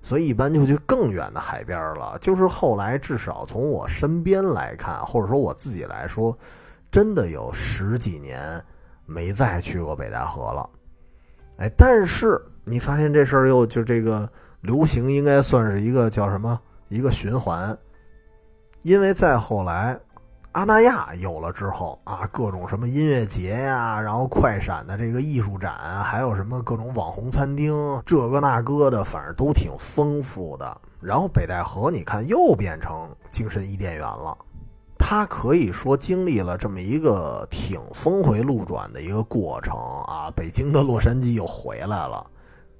[0.00, 2.16] 所以一般就去更远的海边了。
[2.20, 6.34] 就是后来至少从我身边来看，或者说我自己来说，
[6.90, 8.64] 真的有十几年
[9.08, 10.70] 没再去过北戴河了。
[11.56, 14.30] 哎，但是你发现这事儿又就这个
[14.60, 17.76] 流行，应该算是一个叫什么一个循环，
[18.82, 19.98] 因为再后来。
[20.52, 30.80] 阿那亚有了之后啊，各种什么音乐节呀，然后快闪的这个艺术展，还有什么各种网红餐厅，这个那个的，反正都挺丰富的。
[31.00, 34.36] 然后北戴河，你看又变成精神伊甸园了。
[35.10, 40.30] 他可以说经历了这么一个挺峰回路转的一个过程啊。
[40.36, 42.30] 北京的洛杉矶又回来了，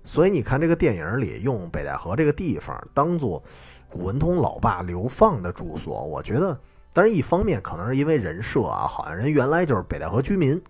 [0.05, 3.43] 所以你看这个电影里用北戴河这个地方当做
[3.89, 6.61] 古文通老爸流放的住所，我觉得。
[6.93, 10.63] 但是，一方面可能是因为人设啊，好像人原来就是北戴河居民。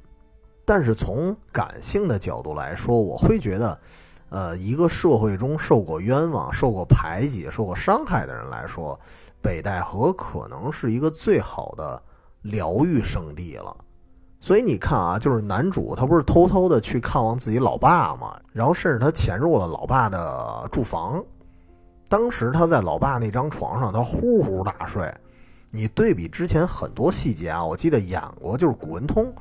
[0.64, 3.76] 但是从感性的角度来说，我会觉得，
[4.31, 8.99] 呃，一个社会中受过冤枉、受过排挤、受过伤害的人来说，
[9.41, 12.03] 北戴河可能是一个最好的
[12.43, 13.76] 疗愈圣地了。
[14.41, 18.39] 所以你看啊，就是男主他不是偷偷的去看望自己老爸吗？
[18.53, 21.24] 然后甚至他潜入了老爸的住房，
[22.09, 25.12] 当时他在老爸那张床上，他呼呼大睡。
[25.70, 29.35] 你对比之前很多细节啊，我记得演过，就是古文通，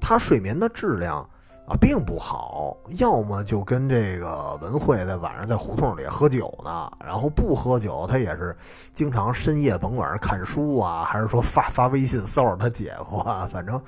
[0.00, 1.28] 他睡眠的质量
[1.66, 8.56] 啊并不好，要么就跟这个文慧在晚上在胡同里喝酒呢，然后不喝酒，他也是
[8.92, 13.80] 经常深夜甭管是看书啊，还是说发发微信骚扰他姐夫啊，反正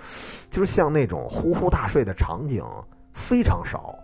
[0.51, 2.65] 就是像那种呼呼大睡的场景
[3.13, 3.95] 非常少，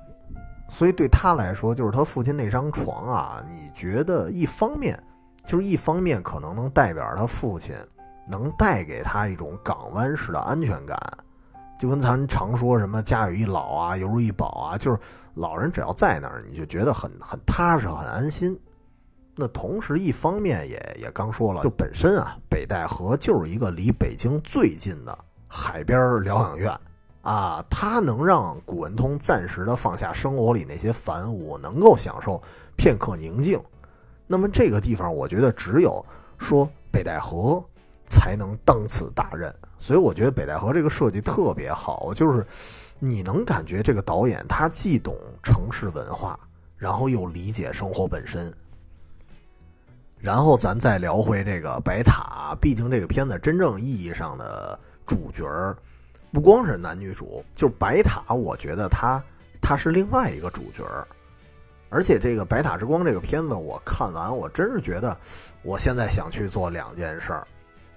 [0.68, 5.02] 所以对他来说，就是他父亲那张床啊，你觉得一方面。
[5.44, 7.74] 就是一方面可能能代表他父亲，
[8.28, 10.96] 能带给他一种港湾式的安全感，
[11.82, 14.96] 就跟咱常说什么家有一老啊，犹如一宝啊，就是
[15.34, 18.56] 老人只要在那儿，你就觉得很很踏实、很安心。
[19.34, 25.18] 那同时一方面也也刚说了，就本身啊，北戴河就是一个离北京最近的
[25.48, 26.72] 海边疗养院
[27.22, 32.40] 啊，它能让古文通暂时的放下生活里那些烦务，能够享受
[32.76, 33.60] 片刻宁静。
[34.28, 36.06] 那么这个地方，我觉得只有
[36.38, 37.60] 说北戴河
[38.06, 39.52] 才能当此大任，
[39.82, 42.46] 所以我觉得北戴河这个设计特别好，就是
[43.00, 46.38] 你能感觉这个导演他既懂城市文化，
[46.76, 48.54] 然后又理解生活本身。
[50.20, 55.44] 然后咱再聊回这个白塔，毕竟这个片子真正意义上的主角
[56.30, 59.20] 不光是男女主，就是白塔，我觉得他
[59.60, 60.84] 他是另外一个主角。
[61.90, 65.18] 而且这个《白塔之光》这个片子我看完，我真是觉得，
[65.62, 67.46] 我现在想去做两件事儿，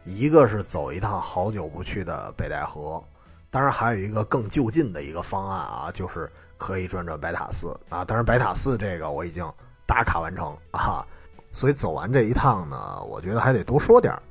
[0.05, 3.03] 一个是走一趟好久不去的北戴河，
[3.49, 8.05] 当然还有一个更就近的一个方案啊，就是可以转转白塔寺啊。
[8.05, 9.45] 当然白塔寺这个我已经
[9.85, 11.05] 打卡完成啊，
[11.51, 14.21] 所以走完这一趟呢，我觉得还得多说点儿，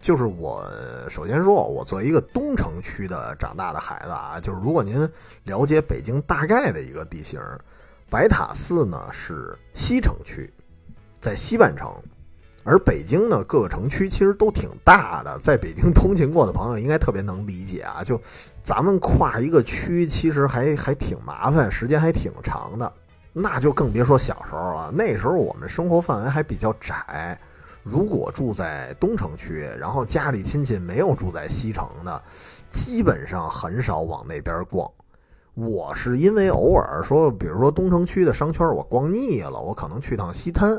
[0.00, 0.64] 就是我
[1.08, 5.08] 首先说，我作为一个东城区的长大的孩子啊，就是如果您
[5.44, 7.40] 了解北京大概的一个地形。
[8.08, 10.48] 白塔寺呢是西城区，
[11.20, 11.92] 在西半城，
[12.66, 18.02] 而北京呢各个城区其实都挺大的，在北京 通勤过的朋友应该特别能理解啊。
[18.02, 18.20] 就
[18.62, 22.92] 咱们跨一个区，其实还还挺麻烦，时间还挺长的。
[23.32, 27.38] 那就更别说小时候了，那时候我们生活范围还比较窄。
[27.82, 32.20] 如果住在东城区，然后家里亲戚没有住在西城的，
[32.68, 34.90] 基本上很少往那边逛。
[35.54, 40.76] 我是因为偶尔说，比如说东城区的商圈我逛腻了，我可能去趟西滩，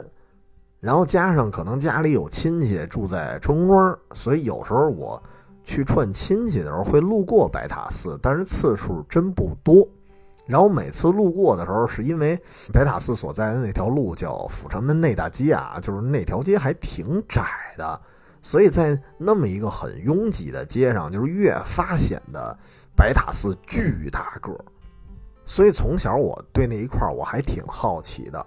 [0.79, 5.21] 然后加上可能家里有亲戚住在春宫庄，所以有时候我
[5.63, 9.87] 去串亲戚的时候会路过白塔寺，但是次数真不多。
[10.45, 12.39] 然后每次路过的时候，是因为
[12.71, 17.43] 白塔寺所在的那条路叫阜成门内大街啊，就是那条街还挺窄
[17.77, 17.99] 的。
[18.41, 22.57] 所以在那么一个很拥挤的街上，就是越发显得
[22.95, 24.63] 白塔寺巨大个儿。
[25.43, 28.45] 所以从小我对那一块我还挺好奇的。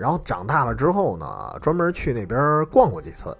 [0.00, 3.36] 然后长大了之后呢，专门去那边逛过几次。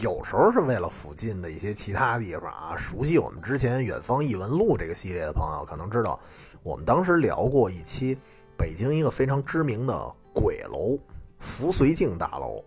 [0.00, 2.74] 有时候是为了附近的一些其他地方啊。
[2.76, 6.18] 熟悉我们之前《远方异闻录》这个系列的朋友可能知道，
[6.62, 8.18] 我们当时聊过一期
[8.56, 10.98] 北京一个非常知名的鬼楼——
[11.38, 12.62] 福绥靖大楼。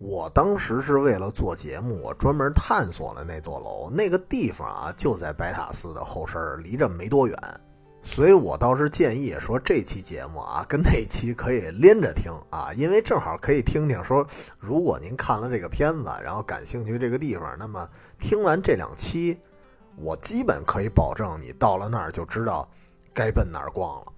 [0.00, 7.36] 我当时是为了做节目，我专门探索了那座楼，那个地方啊就在白塔寺的后身，离着没多远，
[8.08, 14.26] 所以我倒是建议说这期节目啊跟那期可以连着听啊， 因为正好可以听听说，
[14.58, 17.86] 如果您看了这个片子，然后感兴趣这个地方，那么
[18.18, 19.38] 听完这两期，
[19.94, 22.66] 我基本可以保证你到了那儿就知道
[23.12, 24.12] 该奔哪儿逛了。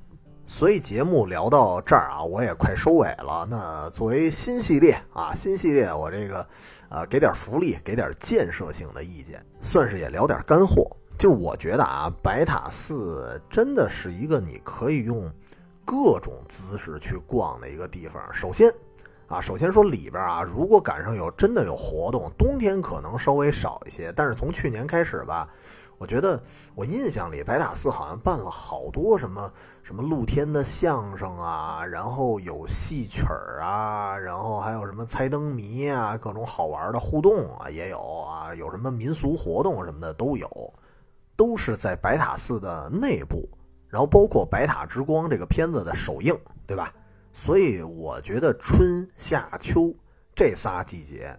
[0.46, 3.44] 所以节目聊到这儿啊，我也快收尾了。
[3.50, 6.46] 那作为新系列啊，新系列我这个，
[6.90, 10.96] 呃，给点福利，给点建设性的意见，算是也聊点干货。
[11.20, 15.30] 就是我觉得啊，白塔寺真的是一个你可以用
[15.84, 18.22] 各种姿势去逛的一个地方。
[18.32, 18.72] 首先
[19.28, 25.46] 啊，首先说里边啊，如果赶上有真的有活动，冬天可能稍微少一些，但是从去年开始吧。
[25.98, 26.42] 我觉得
[26.74, 29.52] 我印象里白塔寺好像办了好多什么
[29.82, 40.72] 什么露天的相声啊，然后有戏曲儿啊，然后还有什么猜灯谜啊，各种好玩的互动啊也有啊，有什么民俗活动什么的都有，
[41.40, 43.48] 都是在白塔寺的内部，
[43.88, 46.92] 然后包括《白塔之光》这个片子的首映，对吧？
[47.32, 49.90] 所以我觉得春夏秋
[50.34, 51.34] 这仨季节，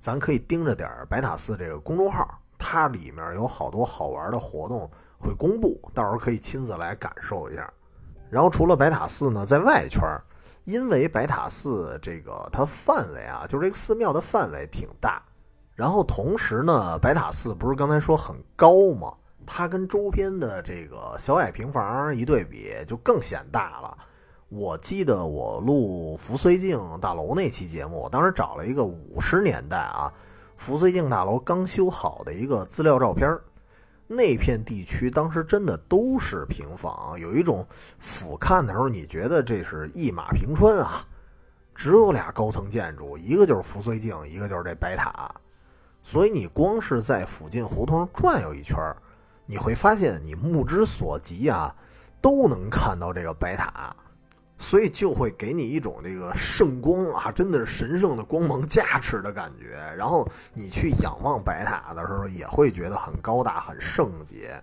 [0.00, 2.26] 咱可以盯着点白塔寺这个公众号。
[2.58, 7.70] 它里面有好多好玩的活动会公布，到时候可以亲自来感受一下。
[8.30, 10.00] 然后除了白塔寺呢，在外圈，
[10.64, 15.22] 因为白塔寺这个它范围啊，就是这个寺庙的范围挺大。
[15.74, 19.12] 然后同时呢，白塔寺不是刚才说很高吗？
[19.46, 23.96] 它跟周边的这个小矮平房一对比，就更显大了。
[24.48, 30.12] 我记得我录福绥靖大楼那期节目，我当时找了一个五十年代啊。
[30.56, 33.36] 福绥靖大楼刚修好的一个资料照片
[34.06, 37.66] 那片地区当时真的都是平房，有一种
[37.98, 41.02] 俯瞰的时候，你觉得这是一马平川啊，
[41.74, 45.34] 只有俩高层建筑，一个就是福绥靖，一个就是这白塔，
[46.02, 48.96] 所以你光是在附近胡同转悠一圈儿
[49.52, 51.76] 你会发现你目之所及啊，
[52.22, 53.94] 都能看到这个白塔。
[54.56, 59.76] 所以就会给你一种这个圣光啊，真的是神圣的光芒加持的感觉。
[59.94, 64.58] 然后你去仰望白塔的时候，也会觉得很高大、很圣洁。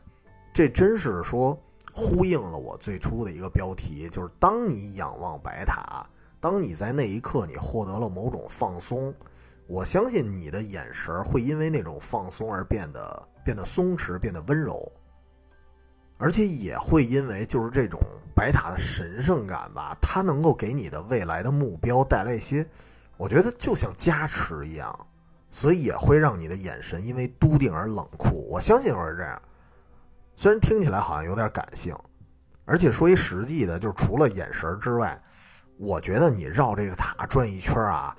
[0.51, 1.55] 这真是说
[1.93, 6.03] 呼应了我最初的一个标题，就是当你仰望白塔，
[6.39, 9.13] 当你在那一刻你获得了某种放松，
[9.69, 14.91] 我相信你的眼神会因为那种放松而变得变得松弛、变得温柔。
[16.17, 17.97] 而且也会因为就是这种
[18.35, 22.67] 白塔的神圣感吧，它能够给你的未来的目标带来一些，
[23.15, 25.07] 我觉得就像加持一样，
[25.51, 28.47] 所以也会让你的眼神因为笃定而冷酷。
[28.49, 29.39] 我相信会是这样，
[30.35, 31.95] 虽然听起来好像有点感性，
[32.65, 35.21] 而且说一实际的，就是除了眼神之外，
[35.77, 38.13] 我觉得你绕这个塔转一圈啊，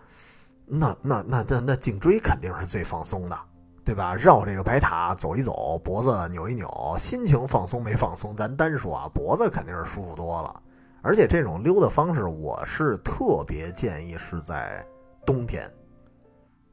[0.70, 3.38] 那那那那那颈椎肯定是最放松的。
[3.82, 4.14] 对吧？
[4.14, 8.36] 绕这个白塔走一走，脖子扭一扭，心情放松没放松？
[8.36, 10.62] 咱单说啊，脖子肯定是舒服多了。
[11.02, 14.84] 而且这种溜的方式，我是特别建议是在
[15.26, 15.68] 冬天。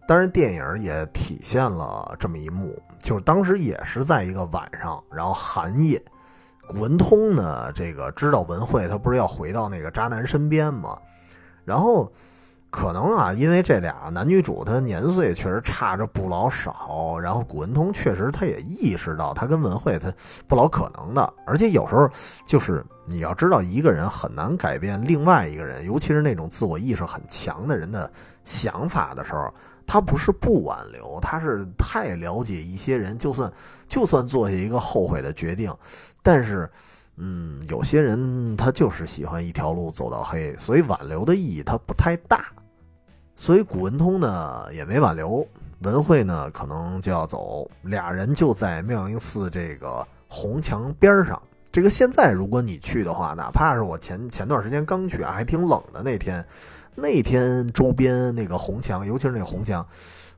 [0.07, 5.99] 当然，电影也体现了这么一幕，就是当时也是在一个晚上，然后寒夜，
[6.67, 10.95] 古文通呢，这个知道文慧他不是要回到那个渣男身边吗？
[11.65, 12.11] 然后。
[12.70, 20.13] 可能啊，因为这俩男女主他年岁确实差着不老少，然后古文通确实他也意识到他跟文慧他
[20.47, 22.09] 不老可能的，而且有时候
[22.45, 28.11] 就是你要知道一个人很难改变另外一个人，尤其是那种自我意识很强的人的
[28.43, 29.51] 想法的时候，
[29.86, 33.51] 他不是不挽留，他是太了解一些人，就算
[33.88, 35.74] 就算做下一个后悔的决定，
[36.22, 36.70] 但是。
[37.18, 42.45] 嗯，有些人他就是喜欢一条路走到黑，所以挽留的意义它不太大。
[43.36, 45.45] 所以古文通呢也没挽留，
[45.80, 51.41] 文慧呢可能就要走，俩人就在妙音寺这个红墙边上。
[51.72, 56.43] 这个现在如果你去的话，哪怕是我前前段时间刚去啊，还挺冷的那天，
[56.95, 59.86] 那天周边那个红墙，尤其是那红墙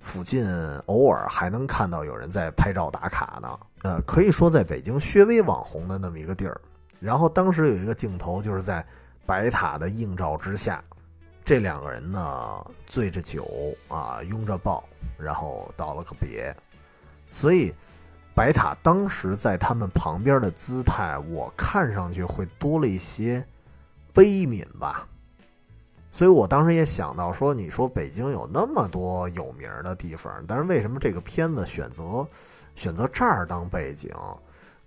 [0.01, 0.45] 附近，
[0.87, 3.59] 偶尔还能看到有人在拍照打卡呢。
[3.83, 6.59] 呃，可以说在北京略微网红的那么一个地儿。
[6.99, 8.85] 然后当时有一个镜头，就是在
[9.25, 10.83] 白塔的映照之下，
[11.45, 13.47] 这两个人呢醉着酒
[13.87, 14.83] 啊，拥着抱，
[15.17, 16.55] 然后道了个别。
[17.31, 17.73] 所以
[18.33, 23.45] 白塔当时在他们旁边的姿态，我看上去会多了一些
[24.13, 25.07] 悲悯吧。
[26.11, 32.27] 所以我当时也想到说，你说北京有那么多有名的地方，但是为什么这个片子选择
[32.75, 34.11] 选择这儿当背景？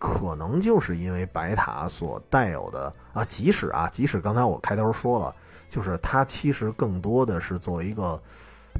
[0.03, 5.33] 可能就是因为白塔所带有的啊，即使啊，即使刚才我开头说了，
[5.69, 8.21] 就是它其实更多的是作为一个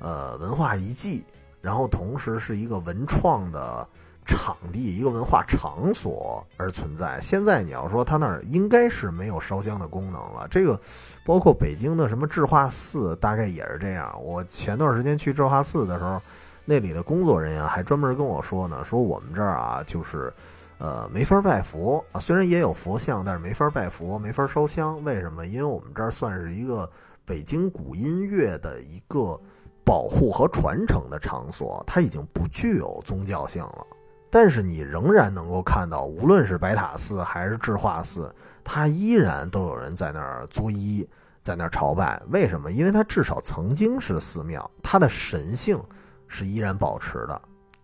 [0.01, 1.25] 呃文化遗迹，
[1.61, 3.87] 然后同时是一个文创的
[4.27, 7.21] 场地，一个文化场所而存在。
[7.23, 10.81] 现在你要说它那儿应该是没有烧香的功能了，这个
[11.25, 14.13] 包括北京的什么智化寺，大概也是这样。
[14.21, 16.21] 我前段时间去智化寺的时候，
[16.65, 20.35] 那里的工作人员还专门跟我说呢，说我们这儿啊，就是。
[20.83, 25.01] 呃，没法拜佛啊，虽然也有佛像，但是没法拜佛，没法烧香。
[25.05, 25.47] 为什么？
[25.47, 26.91] 因为我们这儿算是一个
[27.25, 29.41] 北京古音乐的一个
[29.85, 33.87] 保护和传承的场所，它已经不具有宗教性了。
[34.29, 41.07] 但是你仍然能够看到，无论是白塔寺还是智化寺，它依然都有人在那儿作揖，
[41.41, 42.21] 在那儿朝拜。
[42.31, 42.73] 为什么？
[42.73, 45.81] 因为它至少曾经是寺庙，它的神性
[46.27, 47.41] 是依然保持的。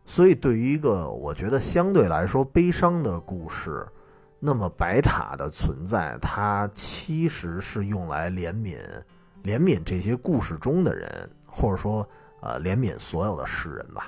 [0.08, 3.86] 所以，对于一个我觉得相对来说悲伤的故事，
[4.38, 8.78] 那么白塔的存在，它其实是用来怜悯、
[9.44, 12.08] 怜悯这些故事中的人，或者说，
[12.40, 14.06] 呃，怜悯所有的世人吧。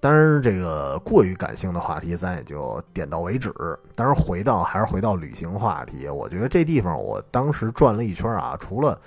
[0.00, 3.54] 当然，这个过于感性的话题，咱也就点到为止。
[3.94, 9.00] 当然，回到还是回到旅行话题，我觉得这地方我当时转了一圈啊，除了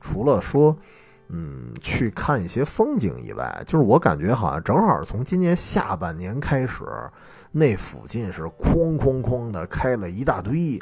[0.00, 0.74] 除了说，
[1.32, 6.84] 嗯，去看一些风景以外，就是我感觉好像正好从今年下半年开始，
[7.52, 10.80] 那附近是哐哐哐的开了一大堆，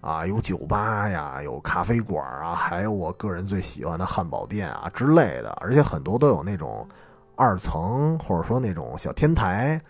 [0.00, 6.88] 啊，有酒吧呀，有咖啡馆啊，还有我个人最喜欢的汉堡店啊之类的，而且很多都有那种。
[7.36, 9.80] 二层或者说那种小天台，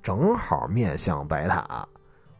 [0.00, 1.84] 正好面向白塔。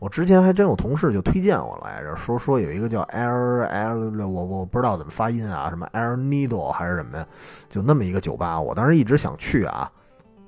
[0.01, 7.27] 我之前还真有同事就推荐我来着，说说有一个叫 Air Air，我我不知道怎么发音啊，什么 Air Needle 还是什么呀，
[7.69, 8.59] 就那么一个酒吧。
[8.59, 9.93] 我当时一直想去啊，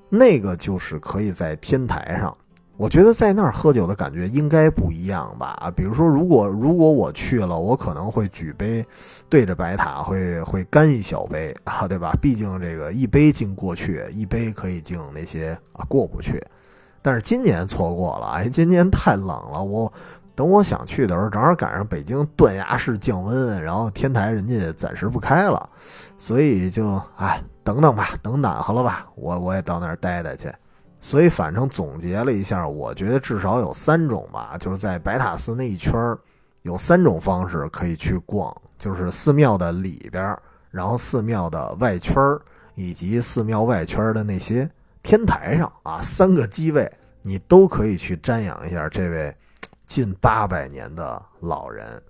[0.08, 2.34] 那个就是可以在天台上。
[2.78, 5.70] 我觉得在那儿喝酒的感觉应该不一样吧？
[5.76, 8.84] 比如说，如果如果我去了，我可能会举杯
[9.28, 12.12] 对着白塔，会会干一小杯啊，对吧？
[12.22, 16.42] 毕竟这个一杯敬过去，一杯可以敬那些啊过不去。
[17.02, 19.62] 但是今年错过了，哎，今年太冷了。
[19.62, 19.92] 我
[20.34, 25.68] 等我想去的时候，正好赶上北京断崖式降温，然后天台人家也暂时不开了，
[26.16, 30.50] 所以就哎等等吧，等暖和了吧，我我也到那儿待待去。
[31.04, 36.16] 所以，反正总结了一下，我觉得至少有三种吧，就是在白塔寺那一圈儿，
[36.62, 40.38] 有三种方式可以去逛，就是寺庙的里边，
[40.70, 42.40] 然后寺庙的外圈儿，
[42.76, 44.70] 以及寺庙外圈的那些
[45.02, 46.90] 天台上啊，三个机位，
[47.22, 49.36] 你都可以去瞻仰一下这位
[49.86, 52.02] 近八百年的老人。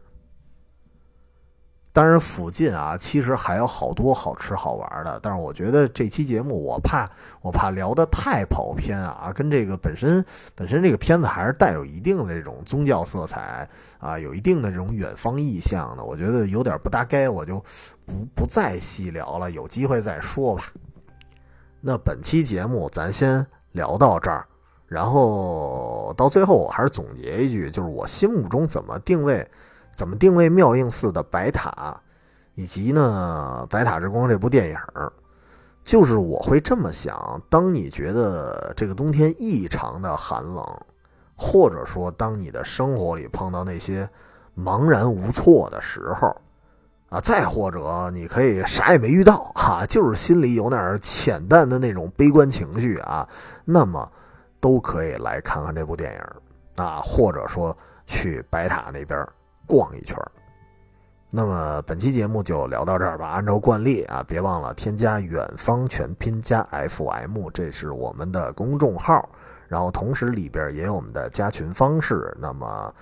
[1.95, 5.21] 当然，附近啊，其实还有好多好吃好玩的。
[5.23, 7.07] 但是我觉得这期节目，我怕
[7.43, 10.25] 我怕聊得太跑偏啊，跟这个本身
[10.55, 13.69] 本身这个片子还是带有一定的这种宗教色彩
[13.99, 17.63] 啊，有一定的这种远方意象的，我觉得有点不搭该，我就
[18.07, 20.65] 不不再细聊了，有机会再说吧。
[21.85, 24.47] 那本期节目咱先聊到这儿，
[24.87, 29.47] 然后到最后我还是总结一句，就是我心目中怎么定位。
[29.95, 31.95] 怎么定位妙应寺的白塔，
[32.55, 34.77] 以及呢《白塔之光》这部电影
[35.85, 40.65] 就是我会这么想：当你觉得这个冬天异常的寒冷，
[41.37, 44.09] 或者说当你的生活里碰到那些
[44.57, 46.35] 茫然无措的时候，
[47.13, 53.29] 啊，再或者你可以啥也没遇到哈，就是心里有点浅淡的那种悲观情绪啊，
[53.65, 54.11] 那么
[54.59, 59.25] 都可以来看看这部电影啊，或者说去白塔那边。
[59.65, 60.19] 逛一圈
[61.31, 63.29] 那么本期节目就聊到这儿吧。
[63.29, 69.27] 按照惯例啊，别忘了添加“远方全拼加 FM”，这是我们的公众号。
[69.69, 72.37] 然后同时里边也有我们的加群方式。
[72.39, 72.95] 那么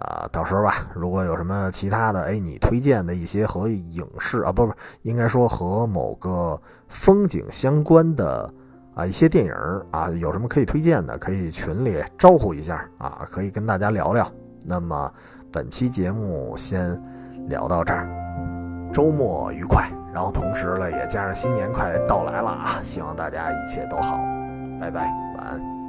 [0.00, 4.72] 啊，到时候吧，如果有什么其他的，哎，你推荐的一些和影视啊，不不，
[5.02, 8.52] 应该说和某个风景相关的
[8.94, 9.52] 啊一些电影
[9.90, 14.30] 啊，有什么可以推荐的，可以群里招呼一下啊，可以跟大家聊聊。
[14.66, 15.12] 那么。
[15.52, 16.96] 本期节目先
[17.48, 18.06] 聊到这儿，
[18.92, 24.16] 周末愉快，然后同时呢也加上新年快到来了啊，希望大家一切都好，
[24.80, 25.79] 拜拜，晚安。